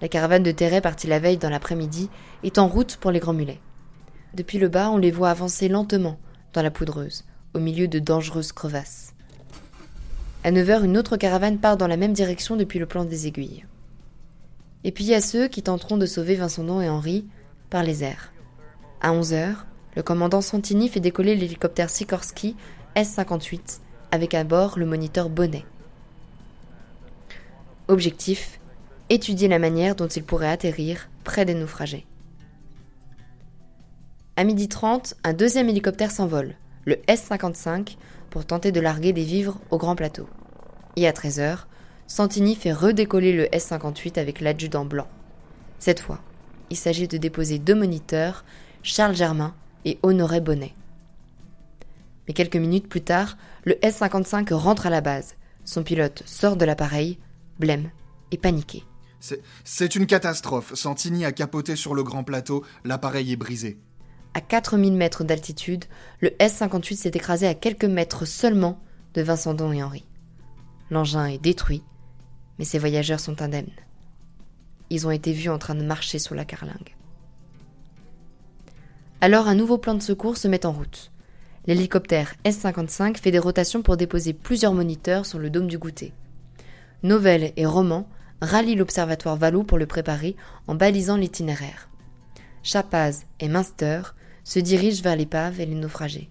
La 0.00 0.06
caravane 0.06 0.44
de 0.44 0.52
Terret 0.52 0.80
partie 0.80 1.08
la 1.08 1.18
veille 1.18 1.38
dans 1.38 1.50
l'après-midi 1.50 2.08
est 2.44 2.58
en 2.58 2.68
route 2.68 2.98
pour 2.98 3.10
les 3.10 3.18
Grands 3.18 3.32
Mulets. 3.32 3.58
Depuis 4.34 4.60
le 4.60 4.68
bas, 4.68 4.90
on 4.90 4.96
les 4.96 5.10
voit 5.10 5.30
avancer 5.30 5.66
lentement 5.66 6.20
dans 6.52 6.62
la 6.62 6.70
poudreuse, 6.70 7.24
au 7.52 7.58
milieu 7.58 7.88
de 7.88 7.98
dangereuses 7.98 8.52
crevasses. 8.52 9.12
À 10.44 10.52
9h, 10.52 10.84
une 10.84 10.96
autre 10.96 11.16
caravane 11.16 11.58
part 11.58 11.76
dans 11.76 11.88
la 11.88 11.96
même 11.96 12.12
direction 12.12 12.54
depuis 12.54 12.78
le 12.78 12.86
plan 12.86 13.04
des 13.04 13.26
aiguilles. 13.26 13.64
Et 14.84 14.92
puis 14.92 15.02
il 15.02 15.10
y 15.10 15.14
a 15.14 15.20
ceux 15.20 15.48
qui 15.48 15.64
tenteront 15.64 15.96
de 15.96 16.06
sauver 16.06 16.36
Vincendon 16.36 16.80
et 16.80 16.88
Henri 16.88 17.26
par 17.70 17.82
les 17.82 18.04
airs. 18.04 18.32
À 19.00 19.10
11h, 19.10 19.56
le 19.96 20.02
commandant 20.02 20.40
Santini 20.40 20.88
fait 20.88 21.00
décoller 21.00 21.34
l'hélicoptère 21.36 21.90
Sikorsky 21.90 22.56
S-58 22.94 23.80
avec 24.10 24.34
à 24.34 24.44
bord 24.44 24.78
le 24.78 24.86
moniteur 24.86 25.28
Bonnet. 25.28 25.64
Objectif 27.88 28.60
étudier 29.10 29.48
la 29.48 29.58
manière 29.58 29.94
dont 29.94 30.06
il 30.06 30.24
pourrait 30.24 30.48
atterrir 30.48 31.08
près 31.24 31.44
des 31.44 31.54
naufragés. 31.54 32.06
À 34.36 34.44
midi 34.44 34.68
30, 34.68 35.14
un 35.22 35.32
deuxième 35.32 35.68
hélicoptère 35.68 36.10
s'envole, 36.10 36.56
le 36.86 36.98
S-55, 37.06 37.96
pour 38.30 38.46
tenter 38.46 38.72
de 38.72 38.80
larguer 38.80 39.12
des 39.12 39.22
vivres 39.22 39.60
au 39.70 39.78
grand 39.78 39.94
plateau. 39.94 40.26
Et 40.96 41.06
à 41.06 41.12
13h, 41.12 41.66
Santini 42.06 42.56
fait 42.56 42.72
redécoller 42.72 43.32
le 43.32 43.54
S-58 43.54 44.18
avec 44.18 44.40
l'adjudant 44.40 44.84
blanc. 44.84 45.06
Cette 45.78 46.00
fois, 46.00 46.20
il 46.70 46.76
s'agit 46.76 47.06
de 47.06 47.16
déposer 47.16 47.58
deux 47.58 47.74
moniteurs, 47.74 48.44
Charles 48.82 49.14
Germain 49.14 49.54
et 49.84 49.98
Honoré 50.02 50.40
Bonnet. 50.40 50.74
Mais 52.26 52.34
quelques 52.34 52.56
minutes 52.56 52.88
plus 52.88 53.02
tard, 53.02 53.36
le 53.64 53.76
S-55 53.84 54.52
rentre 54.54 54.86
à 54.86 54.90
la 54.90 55.00
base. 55.00 55.34
Son 55.64 55.82
pilote 55.82 56.22
sort 56.26 56.56
de 56.56 56.64
l'appareil, 56.64 57.18
blême 57.58 57.90
et 58.30 58.38
paniqué. 58.38 58.84
C'est 59.64 59.96
une 59.96 60.06
catastrophe. 60.06 60.74
Santini 60.74 61.24
a 61.24 61.32
capoté 61.32 61.76
sur 61.76 61.94
le 61.94 62.02
grand 62.02 62.24
plateau, 62.24 62.64
l'appareil 62.84 63.32
est 63.32 63.36
brisé. 63.36 63.78
À 64.34 64.40
4000 64.40 64.94
mètres 64.94 65.24
d'altitude, 65.24 65.84
le 66.20 66.32
S-58 66.38 66.96
s'est 66.96 67.12
écrasé 67.14 67.46
à 67.46 67.54
quelques 67.54 67.84
mètres 67.84 68.26
seulement 68.26 68.80
de 69.14 69.22
Vincendon 69.22 69.72
et 69.72 69.82
Henri. 69.82 70.04
L'engin 70.90 71.26
est 71.26 71.38
détruit, 71.38 71.82
mais 72.58 72.64
ses 72.64 72.78
voyageurs 72.78 73.20
sont 73.20 73.40
indemnes. 73.40 73.70
Ils 74.90 75.06
ont 75.06 75.10
été 75.10 75.32
vus 75.32 75.48
en 75.48 75.58
train 75.58 75.74
de 75.74 75.84
marcher 75.84 76.18
sur 76.18 76.34
la 76.34 76.44
carlingue. 76.44 76.93
Alors 79.24 79.48
un 79.48 79.54
nouveau 79.54 79.78
plan 79.78 79.94
de 79.94 80.02
secours 80.02 80.36
se 80.36 80.48
met 80.48 80.66
en 80.66 80.72
route. 80.72 81.10
L'hélicoptère 81.66 82.34
S-55 82.44 83.16
fait 83.16 83.30
des 83.30 83.38
rotations 83.38 83.80
pour 83.80 83.96
déposer 83.96 84.34
plusieurs 84.34 84.74
moniteurs 84.74 85.24
sur 85.24 85.38
le 85.38 85.48
dôme 85.48 85.66
du 85.66 85.78
goûter. 85.78 86.12
Novelle 87.02 87.54
et 87.56 87.64
Roman 87.64 88.06
rallient 88.42 88.74
l'observatoire 88.74 89.38
Valo 89.38 89.62
pour 89.62 89.78
le 89.78 89.86
préparer 89.86 90.36
en 90.66 90.74
balisant 90.74 91.16
l'itinéraire. 91.16 91.88
Chapaz 92.62 93.24
et 93.40 93.48
Minster 93.48 94.02
se 94.44 94.58
dirigent 94.58 95.02
vers 95.02 95.16
l'épave 95.16 95.58
et 95.58 95.64
les 95.64 95.74
naufragés. 95.74 96.28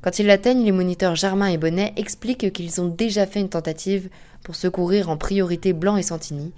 Quand 0.00 0.20
ils 0.20 0.26
l'atteignent, 0.26 0.64
les 0.64 0.70
moniteurs 0.70 1.16
Germain 1.16 1.48
et 1.48 1.58
Bonnet 1.58 1.94
expliquent 1.96 2.52
qu'ils 2.52 2.80
ont 2.80 2.86
déjà 2.86 3.26
fait 3.26 3.40
une 3.40 3.48
tentative 3.48 4.08
pour 4.44 4.54
secourir 4.54 5.10
en 5.10 5.16
priorité 5.16 5.72
Blanc 5.72 5.96
et 5.96 6.04
Santini, 6.04 6.52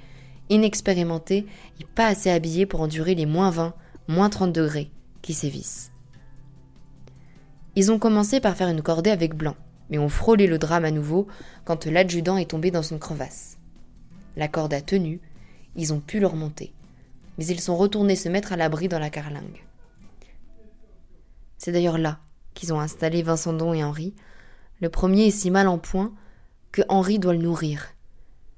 inexpérimentés 0.50 1.46
et 1.81 1.87
pas 1.94 2.09
assez 2.09 2.29
habillés 2.29 2.66
pour 2.66 2.83
endurer 2.83 3.14
les 3.14 3.24
moins 3.24 3.48
20, 3.48 3.72
moins 4.07 4.29
30 4.29 4.53
degrés 4.53 4.90
qui 5.22 5.35
sévissent. 5.35 5.92
Ils 7.76 7.92
ont 7.92 7.98
commencé 7.98 8.40
par 8.40 8.56
faire 8.56 8.68
une 8.68 8.83
cordée 8.83 9.11
avec 9.11 9.35
Blanc, 9.35 9.56
mais 9.90 9.98
ont 9.98 10.09
frôlé 10.09 10.46
le 10.46 10.59
drame 10.59 10.85
à 10.85 10.90
nouveau 10.90 11.26
quand 11.64 11.87
l'adjudant 11.87 12.37
est 12.37 12.50
tombé 12.50 12.70
dans 12.70 12.83
une 12.83 12.98
crevasse. 12.98 13.59
La 14.37 14.48
corde 14.48 14.74
a 14.74 14.80
tenu, 14.80 15.20
ils 15.76 15.92
ont 15.92 16.00
pu 16.00 16.20
le 16.20 16.26
remonter, 16.26 16.72
mais 17.38 17.46
ils 17.46 17.61
sont 17.61 17.76
retournés 17.76 18.16
se 18.16 18.28
mettre 18.28 18.52
à 18.52 18.56
l'abri 18.56 18.88
dans 18.88 18.98
la 18.98 19.11
carlingue. 19.11 19.64
C'est 21.59 21.72
d'ailleurs 21.72 21.98
là 21.98 22.20
qu'ils 22.54 22.72
ont 22.72 22.80
installé 22.80 23.22
Vincendon 23.22 23.74
et 23.74 23.85
Henri. 23.85 24.14
Le 24.80 24.88
premier 24.88 25.26
est 25.26 25.30
si 25.30 25.50
mal 25.50 25.68
en 25.68 25.78
point 25.78 26.12
que 26.72 26.83
Henri 26.88 27.18
doit 27.18 27.35
le 27.35 27.42
nourrir. 27.42 27.88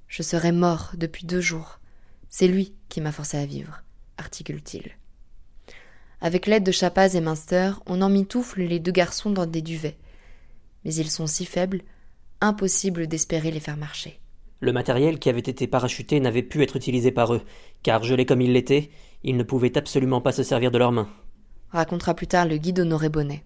Je 0.09 0.22
serais 0.22 0.53
mort 0.53 0.92
depuis 0.96 1.27
deux 1.27 1.40
jours. 1.40 1.81
C'est 2.29 2.48
lui 2.48 2.75
qui 2.88 3.01
m'a 3.01 3.12
forcé 3.12 3.38
à 3.38 3.46
vivre, 3.46 3.83
articule-t-il. 4.18 4.92
Avec 6.24 6.46
l'aide 6.46 6.62
de 6.62 6.70
Chapaz 6.70 7.16
et 7.16 7.20
Minster, 7.20 7.72
on 7.85 8.00
emmitoufle 8.00 8.62
les 8.62 8.78
deux 8.78 8.92
garçons 8.92 9.30
dans 9.30 9.44
des 9.44 9.61
duvets. 9.61 9.96
Mais 10.85 10.94
ils 10.94 11.11
sont 11.11 11.26
si 11.26 11.44
faibles, 11.44 11.82
impossible 12.40 13.08
d'espérer 13.08 13.50
les 13.50 13.58
faire 13.58 13.76
marcher. 13.76 14.20
Le 14.61 14.72
matériel 14.72 15.18
qui 15.18 15.28
avait 15.28 15.40
été 15.40 15.66
parachuté 15.66 16.20
n'avait 16.20 16.44
pu 16.44 16.62
être 16.62 16.76
utilisé 16.76 17.11
par 17.11 17.35
eux, 17.35 17.42
car 17.82 18.04
gelés 18.04 18.24
comme 18.24 18.40
ils 18.40 18.52
l'étaient, 18.52 18.90
ils 19.24 19.37
ne 19.37 19.42
pouvaient 19.42 19.76
absolument 19.76 20.20
pas 20.20 20.30
se 20.30 20.44
servir 20.44 20.70
de 20.70 20.78
leurs 20.78 20.92
mains. 20.92 21.08
Racontera 21.70 22.14
plus 22.14 22.28
tard 22.28 22.46
le 22.46 22.56
guide 22.56 22.78
Honoré 22.78 23.08
Bonnet. 23.08 23.42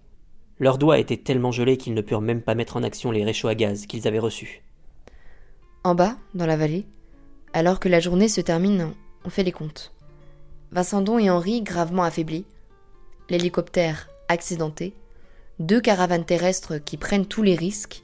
Leurs 0.59 0.77
doigts 0.77 0.99
étaient 0.99 1.17
tellement 1.17 1.51
gelés 1.51 1.77
qu'ils 1.77 1.95
ne 1.95 2.01
purent 2.01 2.21
même 2.21 2.43
pas 2.43 2.53
mettre 2.53 2.77
en 2.77 2.83
action 2.83 3.09
les 3.09 3.23
réchauds 3.23 3.47
à 3.47 3.55
gaz 3.55 3.87
qu'ils 3.87 4.07
avaient 4.07 4.19
reçus. 4.19 4.61
En 5.83 5.95
bas, 5.95 6.15
dans 6.35 6.45
la 6.45 6.57
vallée, 6.57 6.85
alors 7.53 7.79
que 7.79 7.89
la 7.89 7.99
journée 7.99 8.27
se 8.27 8.41
termine, 8.41 8.93
on 9.25 9.31
fait 9.31 9.43
les 9.43 9.51
comptes. 9.51 9.95
Vincendon 10.71 11.17
et 11.17 11.31
Henri 11.31 11.63
gravement 11.63 12.03
affaiblis, 12.03 12.45
l'hélicoptère 13.29 14.09
accidenté, 14.27 14.93
deux 15.59 15.81
caravanes 15.81 16.25
terrestres 16.25 16.77
qui 16.77 16.97
prennent 16.97 17.25
tous 17.25 17.43
les 17.43 17.55
risques. 17.55 18.03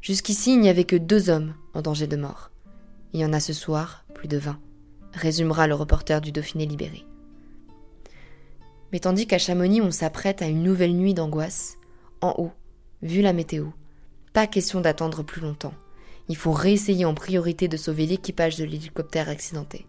Jusqu'ici, 0.00 0.52
il 0.52 0.60
n'y 0.60 0.68
avait 0.68 0.84
que 0.84 0.96
deux 0.96 1.30
hommes 1.30 1.54
en 1.74 1.82
danger 1.82 2.06
de 2.06 2.16
mort. 2.16 2.50
Il 3.12 3.20
y 3.20 3.24
en 3.24 3.32
a 3.32 3.40
ce 3.40 3.52
soir 3.52 4.04
plus 4.14 4.28
de 4.28 4.38
vingt, 4.38 4.58
résumera 5.12 5.66
le 5.66 5.74
reporter 5.74 6.20
du 6.20 6.32
Dauphiné 6.32 6.66
libéré. 6.66 7.04
Mais 8.92 9.00
tandis 9.00 9.26
qu'à 9.26 9.38
Chamonix 9.38 9.80
on 9.80 9.90
s'apprête 9.90 10.42
à 10.42 10.46
une 10.46 10.62
nouvelle 10.62 10.94
nuit 10.94 11.14
d'angoisse, 11.14 11.76
en 12.20 12.34
haut, 12.38 12.52
vu 13.02 13.20
la 13.20 13.32
météo, 13.32 13.66
pas 14.32 14.46
question 14.46 14.80
d'attendre 14.80 15.22
plus 15.22 15.40
longtemps. 15.40 15.74
Il 16.28 16.36
faut 16.36 16.52
réessayer 16.52 17.04
en 17.04 17.14
priorité 17.14 17.68
de 17.68 17.76
sauver 17.76 18.06
l'équipage 18.06 18.56
de 18.56 18.64
l'hélicoptère 18.64 19.28
accidenté. 19.28 19.86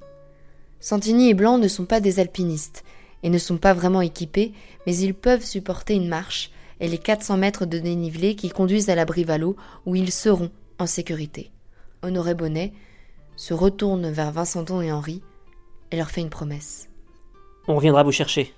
Santini 0.80 1.30
et 1.30 1.34
Blanc 1.34 1.58
ne 1.58 1.68
sont 1.68 1.86
pas 1.86 2.00
des 2.00 2.20
alpinistes, 2.20 2.84
et 3.24 3.30
ne 3.30 3.38
sont 3.38 3.58
pas 3.58 3.74
vraiment 3.74 4.02
équipés, 4.02 4.54
mais 4.86 4.96
ils 4.96 5.14
peuvent 5.14 5.44
supporter 5.44 5.96
une 5.96 6.08
marche 6.08 6.52
et 6.80 6.88
les 6.88 6.98
400 6.98 7.38
mètres 7.38 7.66
de 7.66 7.80
dénivelé 7.80 8.36
qui 8.36 8.50
conduisent 8.50 8.90
à 8.90 8.96
l'abri 8.96 9.24
Valo 9.24 9.56
où 9.86 9.96
ils 9.96 10.12
seront 10.12 10.52
en 10.80 10.86
sécurité. 10.86 11.52
Honoré 12.04 12.36
Bonnet 12.36 12.74
se 13.36 13.54
retourne 13.54 14.10
vers 14.10 14.32
Vincendon 14.32 14.82
et 14.82 14.92
Henri 14.92 15.22
et 15.92 15.98
leur 15.98 16.12
fait 16.12 16.22
une 16.22 16.30
promesse. 16.30 16.90
On 17.68 17.76
reviendra 17.76 18.04
vous 18.04 18.12
chercher. 18.12 18.54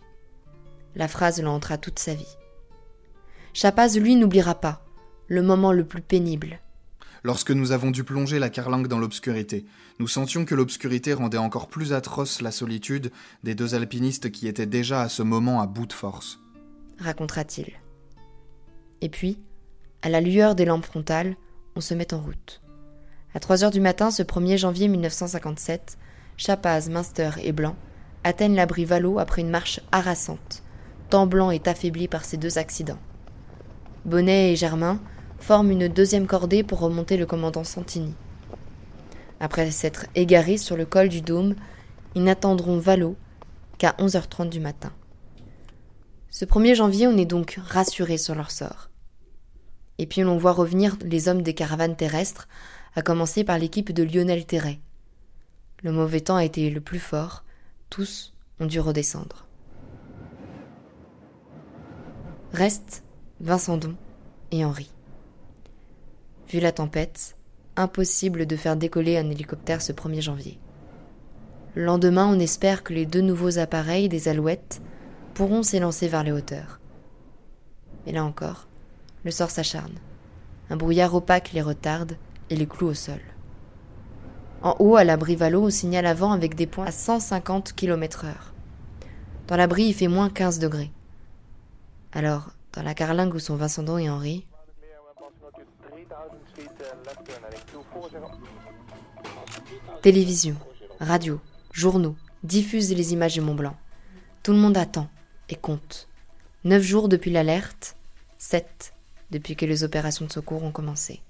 La 0.95 1.07
phrase 1.07 1.41
l'entra 1.41 1.77
toute 1.77 1.99
sa 1.99 2.13
vie. 2.13 2.37
Chapaz, 3.53 3.97
lui, 3.97 4.15
n'oubliera 4.15 4.55
pas 4.55 4.81
le 5.27 5.41
moment 5.41 5.71
le 5.71 5.83
plus 5.83 6.01
pénible, 6.01 6.59
lorsque 7.23 7.51
nous 7.51 7.71
avons 7.71 7.91
dû 7.91 8.03
plonger 8.03 8.39
la 8.39 8.49
carlingue 8.49 8.87
dans 8.87 8.99
l'obscurité. 8.99 9.65
Nous 9.99 10.07
sentions 10.07 10.45
que 10.45 10.55
l'obscurité 10.55 11.13
rendait 11.13 11.37
encore 11.37 11.67
plus 11.67 11.93
atroce 11.93 12.41
la 12.41 12.51
solitude 12.51 13.11
des 13.43 13.55
deux 13.55 13.75
alpinistes 13.75 14.31
qui 14.31 14.47
étaient 14.47 14.65
déjà 14.65 15.01
à 15.01 15.09
ce 15.09 15.23
moment 15.23 15.61
à 15.61 15.67
bout 15.67 15.85
de 15.85 15.93
force. 15.93 16.39
Racontera-t-il. 16.99 17.73
Et 19.01 19.09
puis, 19.09 19.37
à 20.01 20.09
la 20.09 20.21
lueur 20.21 20.55
des 20.55 20.65
lampes 20.65 20.85
frontales, 20.85 21.35
on 21.75 21.81
se 21.81 21.93
met 21.93 22.13
en 22.13 22.19
route. 22.19 22.61
À 23.33 23.39
3 23.39 23.63
heures 23.63 23.71
du 23.71 23.81
matin, 23.81 24.11
ce 24.11 24.23
1er 24.23 24.57
janvier 24.57 24.87
1957, 24.87 25.97
Chapaz, 26.37 26.89
Minster 26.89 27.31
et 27.43 27.51
Blanc 27.51 27.75
atteignent 28.23 28.55
l'abri 28.55 28.85
Valo 28.85 29.19
après 29.19 29.41
une 29.41 29.49
marche 29.49 29.79
harassante, 29.91 30.63
tant 31.09 31.27
Blanc 31.27 31.51
est 31.51 31.67
affaibli 31.67 32.07
par 32.07 32.25
ces 32.25 32.37
deux 32.37 32.57
accidents. 32.57 32.99
Bonnet 34.05 34.53
et 34.53 34.55
Germain 34.55 34.99
forment 35.39 35.71
une 35.71 35.87
deuxième 35.87 36.27
cordée 36.27 36.63
pour 36.63 36.79
remonter 36.79 37.17
le 37.17 37.25
commandant 37.25 37.63
Santini. 37.63 38.13
Après 39.39 39.71
s'être 39.71 40.05
égarés 40.15 40.57
sur 40.57 40.75
le 40.75 40.85
col 40.85 41.09
du 41.09 41.21
dôme, 41.21 41.55
ils 42.15 42.23
n'attendront 42.23 42.77
Valo 42.77 43.15
qu'à 43.77 43.95
11h30 43.99 44.49
du 44.49 44.59
matin. 44.59 44.91
Ce 46.29 46.45
1er 46.45 46.75
janvier, 46.75 47.07
on 47.07 47.17
est 47.17 47.25
donc 47.25 47.59
rassuré 47.63 48.17
sur 48.17 48.35
leur 48.35 48.51
sort. 48.51 48.89
Et 49.97 50.05
puis 50.05 50.21
l'on 50.21 50.37
voit 50.37 50.51
revenir 50.51 50.97
les 51.01 51.27
hommes 51.27 51.41
des 51.41 51.53
caravanes 51.53 51.95
terrestres 51.95 52.47
à 52.95 53.01
commencer 53.01 53.43
par 53.43 53.57
l'équipe 53.57 53.91
de 53.91 54.03
Lionel 54.03 54.45
Terret. 54.45 54.79
Le 55.81 55.91
mauvais 55.91 56.21
temps 56.21 56.35
a 56.35 56.43
été 56.43 56.69
le 56.69 56.81
plus 56.81 56.99
fort, 56.99 57.43
tous 57.89 58.33
ont 58.59 58.65
dû 58.65 58.79
redescendre. 58.79 59.47
Restent 62.51 63.03
Vincent 63.39 63.77
Don 63.77 63.95
et 64.51 64.65
Henri. 64.65 64.91
Vu 66.49 66.59
la 66.59 66.71
tempête, 66.71 67.35
impossible 67.75 68.47
de 68.47 68.55
faire 68.55 68.75
décoller 68.75 69.19
un 69.19 69.29
hélicoptère 69.29 69.83
ce 69.83 69.93
1er 69.93 70.21
janvier. 70.21 70.59
Le 71.75 71.85
lendemain, 71.85 72.25
on 72.25 72.39
espère 72.39 72.81
que 72.81 72.91
les 72.91 73.05
deux 73.05 73.21
nouveaux 73.21 73.59
appareils 73.59 74.09
des 74.09 74.27
Alouettes 74.27 74.81
pourront 75.35 75.61
s'élancer 75.61 76.07
vers 76.07 76.23
les 76.23 76.31
hauteurs. 76.31 76.79
Mais 78.05 78.13
là 78.13 78.25
encore, 78.25 78.67
le 79.23 79.29
sort 79.29 79.51
s'acharne. 79.51 79.93
Un 80.71 80.75
brouillard 80.75 81.13
opaque 81.13 81.51
les 81.53 81.61
retarde 81.61 82.17
et 82.49 82.55
les 82.55 82.65
cloue 82.65 82.87
au 82.87 82.93
sol. 82.95 83.21
En 84.63 84.75
haut, 84.79 84.95
à 84.95 85.03
l'abri 85.03 85.35
Valo, 85.35 85.65
on 85.65 85.69
signale 85.69 86.07
avant 86.07 86.31
avec 86.31 86.55
des 86.55 86.65
points 86.65 86.87
à 86.87 86.91
150 86.91 87.73
km/h. 87.73 88.33
Dans 89.47 89.55
l'abri, 89.55 89.83
il 89.83 89.93
fait 89.93 90.07
moins 90.07 90.31
15 90.31 90.57
degrés. 90.57 90.91
Alors, 92.11 92.49
dans 92.73 92.81
la 92.81 92.95
carlingue 92.95 93.35
où 93.35 93.39
sont 93.39 93.55
Vincent 93.55 93.97
et 93.99 94.09
Henri, 94.09 94.47
télévision, 100.01 100.55
radio, 100.99 101.39
journaux 101.71 102.15
diffusent 102.43 102.93
les 102.93 103.13
images 103.13 103.33
du 103.33 103.41
Mont 103.41 103.55
Blanc. 103.55 103.77
Tout 104.43 104.53
le 104.53 104.59
monde 104.59 104.77
attend 104.77 105.09
et 105.49 105.55
compte. 105.55 106.07
Neuf 106.63 106.83
jours 106.83 107.09
depuis 107.09 107.31
l'alerte, 107.31 107.95
sept 108.37 108.93
depuis 109.31 109.55
que 109.55 109.65
les 109.65 109.83
opérations 109.83 110.25
de 110.25 110.31
secours 110.31 110.63
ont 110.63 110.71
commencé. 110.71 111.21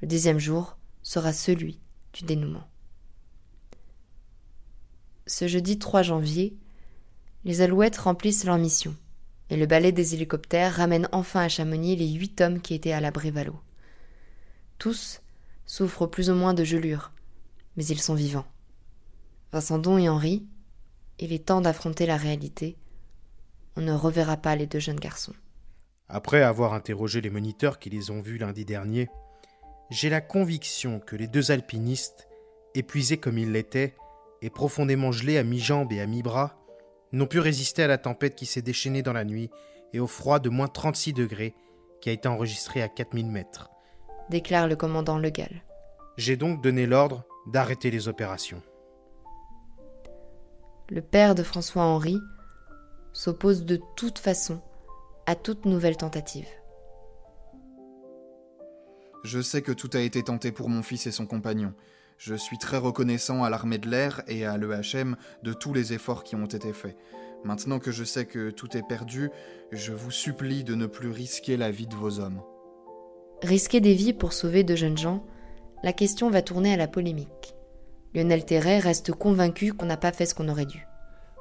Le 0.00 0.08
dixième 0.08 0.38
jour 0.38 0.76
sera 1.02 1.32
celui 1.32 1.78
du 2.12 2.24
dénouement. 2.24 2.66
Ce 5.26 5.48
jeudi 5.48 5.78
3 5.78 6.02
janvier, 6.02 6.54
les 7.44 7.62
Alouettes 7.62 7.96
remplissent 7.96 8.44
leur 8.44 8.58
mission 8.58 8.94
et 9.50 9.56
le 9.56 9.66
balai 9.66 9.92
des 9.92 10.14
hélicoptères 10.14 10.74
ramène 10.76 11.08
enfin 11.12 11.40
à 11.42 11.48
Chamonix 11.48 11.96
les 11.96 12.12
huit 12.12 12.40
hommes 12.40 12.60
qui 12.60 12.74
étaient 12.74 12.92
à 12.92 13.00
l'abri 13.00 13.30
Valo. 13.30 13.54
Tous 14.78 15.20
souffrent 15.66 16.06
plus 16.06 16.30
ou 16.30 16.34
moins 16.34 16.54
de 16.54 16.64
gelures, 16.64 17.10
mais 17.76 17.86
ils 17.86 18.00
sont 18.00 18.14
vivants. 18.14 18.46
Vincent 19.52 19.78
Don 19.78 19.98
et 19.98 20.08
Henri, 20.08 20.46
il 21.18 21.32
est 21.32 21.46
temps 21.46 21.60
d'affronter 21.60 22.06
la 22.06 22.16
réalité. 22.16 22.76
On 23.76 23.80
ne 23.80 23.92
reverra 23.92 24.36
pas 24.36 24.56
les 24.56 24.66
deux 24.66 24.80
jeunes 24.80 24.98
garçons. 24.98 25.34
Après 26.08 26.42
avoir 26.42 26.74
interrogé 26.74 27.20
les 27.20 27.30
moniteurs 27.30 27.78
qui 27.78 27.88
les 27.90 28.10
ont 28.10 28.20
vus 28.20 28.38
lundi 28.38 28.64
dernier, 28.64 29.08
j'ai 29.90 30.10
la 30.10 30.20
conviction 30.20 31.00
que 31.00 31.16
les 31.16 31.28
deux 31.28 31.50
alpinistes, 31.50 32.28
épuisés 32.74 33.18
comme 33.18 33.38
ils 33.38 33.52
l'étaient 33.52 33.94
et 34.42 34.50
profondément 34.50 35.12
gelés 35.12 35.38
à 35.38 35.44
mi-jambe 35.44 35.92
et 35.92 36.00
à 36.00 36.06
mi-bras, 36.06 36.58
n'ont 37.12 37.26
pu 37.26 37.38
résister 37.38 37.82
à 37.82 37.86
la 37.86 37.98
tempête 37.98 38.34
qui 38.34 38.46
s'est 38.46 38.62
déchaînée 38.62 39.02
dans 39.02 39.12
la 39.12 39.24
nuit 39.24 39.50
et 39.92 40.00
au 40.00 40.06
froid 40.06 40.40
de 40.40 40.48
moins 40.48 40.68
36 40.68 41.12
degrés 41.12 41.54
qui 42.00 42.10
a 42.10 42.12
été 42.12 42.28
enregistré 42.28 42.82
à 42.82 42.88
4000 42.88 43.30
mètres. 43.30 43.70
Déclare 44.30 44.68
le 44.68 44.76
commandant 44.76 45.18
Legal. 45.18 45.62
J'ai 46.16 46.36
donc 46.36 46.62
donné 46.62 46.86
l'ordre 46.86 47.24
d'arrêter 47.46 47.90
les 47.90 48.08
opérations. 48.08 48.62
Le 50.88 51.02
père 51.02 51.34
de 51.34 51.42
François-Henri 51.42 52.18
s'oppose 53.12 53.64
de 53.64 53.80
toute 53.96 54.18
façon 54.18 54.60
à 55.26 55.34
toute 55.34 55.66
nouvelle 55.66 55.96
tentative. 55.96 56.48
Je 59.24 59.40
sais 59.40 59.62
que 59.62 59.72
tout 59.72 59.90
a 59.94 60.00
été 60.00 60.22
tenté 60.22 60.52
pour 60.52 60.68
mon 60.68 60.82
fils 60.82 61.06
et 61.06 61.10
son 61.10 61.26
compagnon. 61.26 61.72
Je 62.18 62.34
suis 62.34 62.58
très 62.58 62.76
reconnaissant 62.76 63.42
à 63.42 63.50
l'armée 63.50 63.78
de 63.78 63.88
l'air 63.88 64.22
et 64.28 64.46
à 64.46 64.56
l'EHM 64.56 65.16
de 65.42 65.52
tous 65.52 65.72
les 65.72 65.92
efforts 65.92 66.24
qui 66.24 66.36
ont 66.36 66.46
été 66.46 66.72
faits. 66.72 66.96
Maintenant 67.44 67.78
que 67.78 67.90
je 67.90 68.04
sais 68.04 68.26
que 68.26 68.50
tout 68.50 68.76
est 68.76 68.86
perdu, 68.86 69.30
je 69.72 69.92
vous 69.92 70.10
supplie 70.10 70.64
de 70.64 70.74
ne 70.74 70.86
plus 70.86 71.10
risquer 71.10 71.56
la 71.56 71.70
vie 71.70 71.86
de 71.86 71.94
vos 71.94 72.20
hommes. 72.20 72.42
Risquer 73.42 73.80
des 73.80 73.94
vies 73.94 74.12
pour 74.12 74.32
sauver 74.32 74.64
de 74.64 74.76
jeunes 74.76 74.98
gens, 74.98 75.24
la 75.82 75.92
question 75.92 76.30
va 76.30 76.42
tourner 76.42 76.72
à 76.72 76.76
la 76.76 76.88
polémique. 76.88 77.54
Lionel 78.14 78.44
Terret 78.44 78.78
reste 78.78 79.12
convaincu 79.12 79.72
qu'on 79.72 79.86
n'a 79.86 79.96
pas 79.96 80.12
fait 80.12 80.26
ce 80.26 80.34
qu'on 80.34 80.48
aurait 80.48 80.66
dû. 80.66 80.86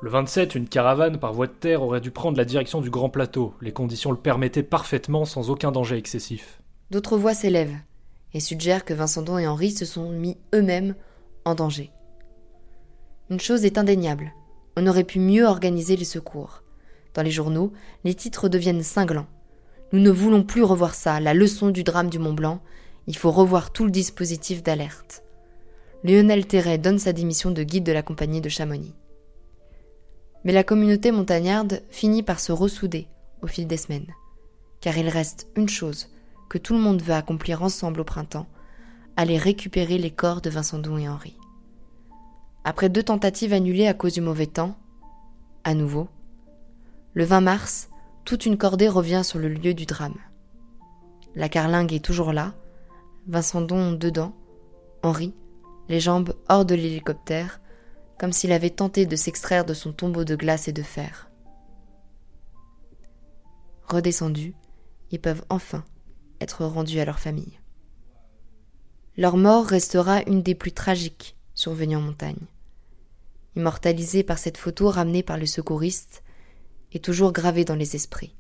Le 0.02 0.10
27, 0.10 0.56
une 0.56 0.68
caravane 0.68 1.18
par 1.18 1.32
voie 1.32 1.48
de 1.48 1.54
terre 1.54 1.82
aurait 1.82 2.02
dû 2.02 2.12
prendre 2.12 2.38
la 2.38 2.44
direction 2.44 2.82
du 2.82 2.90
Grand 2.90 3.10
Plateau. 3.10 3.54
Les 3.62 3.72
conditions 3.72 4.12
le 4.12 4.18
permettaient 4.18 4.64
parfaitement 4.64 5.24
sans 5.24 5.50
aucun 5.50 5.72
danger 5.72 5.96
excessif. 5.96 6.62
D'autres 6.92 7.18
voix 7.18 7.34
s'élèvent 7.34 7.78
et 8.34 8.42
suggèrent 8.42 8.84
que 8.84 8.94
Vincent 8.94 9.38
et 9.38 9.48
Henri 9.48 9.72
se 9.72 9.86
sont 9.86 10.10
mis 10.10 10.38
eux-mêmes 10.54 10.96
en 11.46 11.56
danger. 11.56 11.92
Une 13.30 13.40
chose 13.40 13.64
est 13.64 13.78
indéniable, 13.78 14.34
on 14.76 14.88
aurait 14.88 15.04
pu 15.04 15.20
mieux 15.20 15.46
organiser 15.46 15.96
les 15.96 16.06
secours. 16.06 16.64
Dans 17.14 17.22
les 17.22 17.32
journaux, 17.32 17.72
les 18.04 18.16
titres 18.16 18.50
deviennent 18.50 18.84
cinglants. 18.84 19.28
Nous 19.94 20.00
ne 20.00 20.10
voulons 20.10 20.42
plus 20.42 20.64
revoir 20.64 20.96
ça, 20.96 21.20
la 21.20 21.36
leçon 21.36 21.70
du 21.70 21.84
drame 21.84 22.10
du 22.10 22.18
Mont 22.18 22.34
Blanc. 22.34 22.64
Il 23.06 23.16
faut 23.16 23.30
revoir 23.30 23.72
tout 23.72 23.86
le 23.86 23.92
dispositif 23.92 24.64
d'alerte. 24.64 25.24
Lionel 26.04 26.48
Terret 26.48 26.80
donne 26.80 26.98
sa 26.98 27.14
démission 27.14 27.52
de 27.52 27.62
guide 27.62 27.84
de 27.84 27.92
la 27.92 28.02
compagnie 28.02 28.42
de 28.42 28.50
Chamonix. 28.50 28.96
Mais 30.46 30.52
la 30.52 30.64
communauté 30.64 31.12
montagnarde 31.12 31.84
finit 31.92 32.24
par 32.24 32.40
se 32.40 32.52
ressouder 32.52 33.08
au 33.44 33.48
fil 33.48 33.68
des 33.68 33.78
semaines. 33.78 34.12
Car 34.82 34.98
il 34.98 35.10
reste 35.10 35.48
une 35.56 35.70
chose 35.70 36.10
que 36.50 36.58
tout 36.58 36.74
le 36.74 36.80
monde 36.80 37.04
veut 37.04 37.14
accomplir 37.14 37.62
ensemble 37.62 38.02
au 38.02 38.04
printemps, 38.04 38.48
aller 39.16 39.38
récupérer 39.38 40.00
les 40.00 40.12
corps 40.12 40.42
de 40.42 40.50
Vincent 40.50 40.80
Dou 40.80 40.98
et 40.98 41.08
Henri. 41.08 41.38
Après 42.64 42.90
deux 42.90 43.04
tentatives 43.04 43.54
annulées 43.54 43.88
à 43.88 43.94
cause 43.94 44.14
du 44.14 44.22
mauvais 44.22 44.48
temps, 44.48 44.76
à 45.64 45.76
nouveau, 45.76 46.08
le 47.14 47.26
20 47.26 47.42
mars, 47.42 47.90
toute 48.26 48.46
une 48.46 48.58
cordée 48.58 48.88
revient 48.88 49.22
sur 49.24 49.40
le 49.40 49.50
lieu 49.50 49.74
du 49.74 49.86
drame. 49.86 50.18
La 51.36 51.50
carlingue 51.50 51.94
est 51.94 52.04
toujours 52.04 52.32
là, 52.32 52.54
Vincent 53.28 53.62
Don 53.62 53.94
dedans, 53.94 54.36
Henri, 55.02 55.34
les 55.90 56.00
jambes 56.00 56.36
hors 56.48 56.66
de 56.66 56.76
l'hélicoptère, 56.76 57.60
comme 58.20 58.32
s'il 58.32 58.52
avait 58.52 58.70
tenté 58.70 59.06
de 59.06 59.16
s'extraire 59.16 59.66
de 59.66 59.74
son 59.74 59.92
tombeau 59.92 60.24
de 60.24 60.36
glace 60.36 60.68
et 60.68 60.74
de 60.74 60.84
fer. 60.84 61.30
Redescendus, 63.88 64.56
ils 65.12 65.20
peuvent 65.20 65.44
enfin 65.50 65.84
être 66.40 66.66
rendus 66.66 67.00
à 67.00 67.06
leur 67.06 67.20
famille. 67.20 67.60
Leur 69.18 69.38
mort 69.38 69.66
restera 69.66 70.22
une 70.24 70.42
des 70.42 70.56
plus 70.56 70.72
tragiques 70.72 71.36
survenues 71.54 71.98
en 71.98 72.02
montagne. 72.02 72.48
Immortalisée 73.56 74.24
par 74.24 74.38
cette 74.38 74.58
photo 74.58 74.90
ramenée 74.90 75.22
par 75.22 75.38
le 75.38 75.46
secouriste 75.46 76.24
et 76.94 77.00
toujours 77.00 77.32
gravée 77.32 77.66
dans 77.66 77.76
les 77.76 77.96
esprits. 77.96 78.36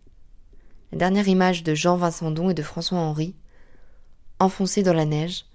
La 0.91 0.97
dernière 0.97 1.27
image 1.27 1.63
de 1.63 1.73
Jean 1.73 1.97
Vincent 1.97 2.31
Don 2.31 2.49
et 2.49 2.53
de 2.53 2.61
François 2.61 2.99
Henri, 2.99 3.35
enfoncés 4.39 4.83
dans 4.83 4.93
la 4.93 5.05
neige, 5.05 5.45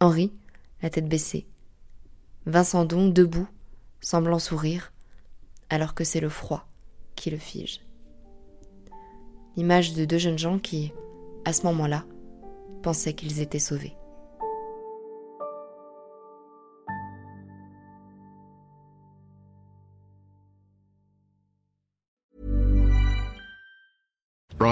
Henri, 0.00 0.32
la 0.82 0.90
tête 0.90 1.08
baissée, 1.08 1.46
Vincent 2.46 2.84
Don 2.84 3.08
debout, 3.08 3.48
semblant 4.00 4.38
sourire, 4.38 4.92
alors 5.70 5.94
que 5.94 6.04
c'est 6.04 6.20
le 6.20 6.28
froid 6.28 6.68
qui 7.16 7.30
le 7.30 7.38
fige. 7.38 7.80
L'image 9.56 9.94
de 9.94 10.04
deux 10.04 10.18
jeunes 10.18 10.38
gens 10.38 10.58
qui, 10.58 10.92
à 11.44 11.52
ce 11.52 11.62
moment-là, 11.66 12.04
pensaient 12.82 13.14
qu'ils 13.14 13.40
étaient 13.40 13.58
sauvés. 13.58 13.96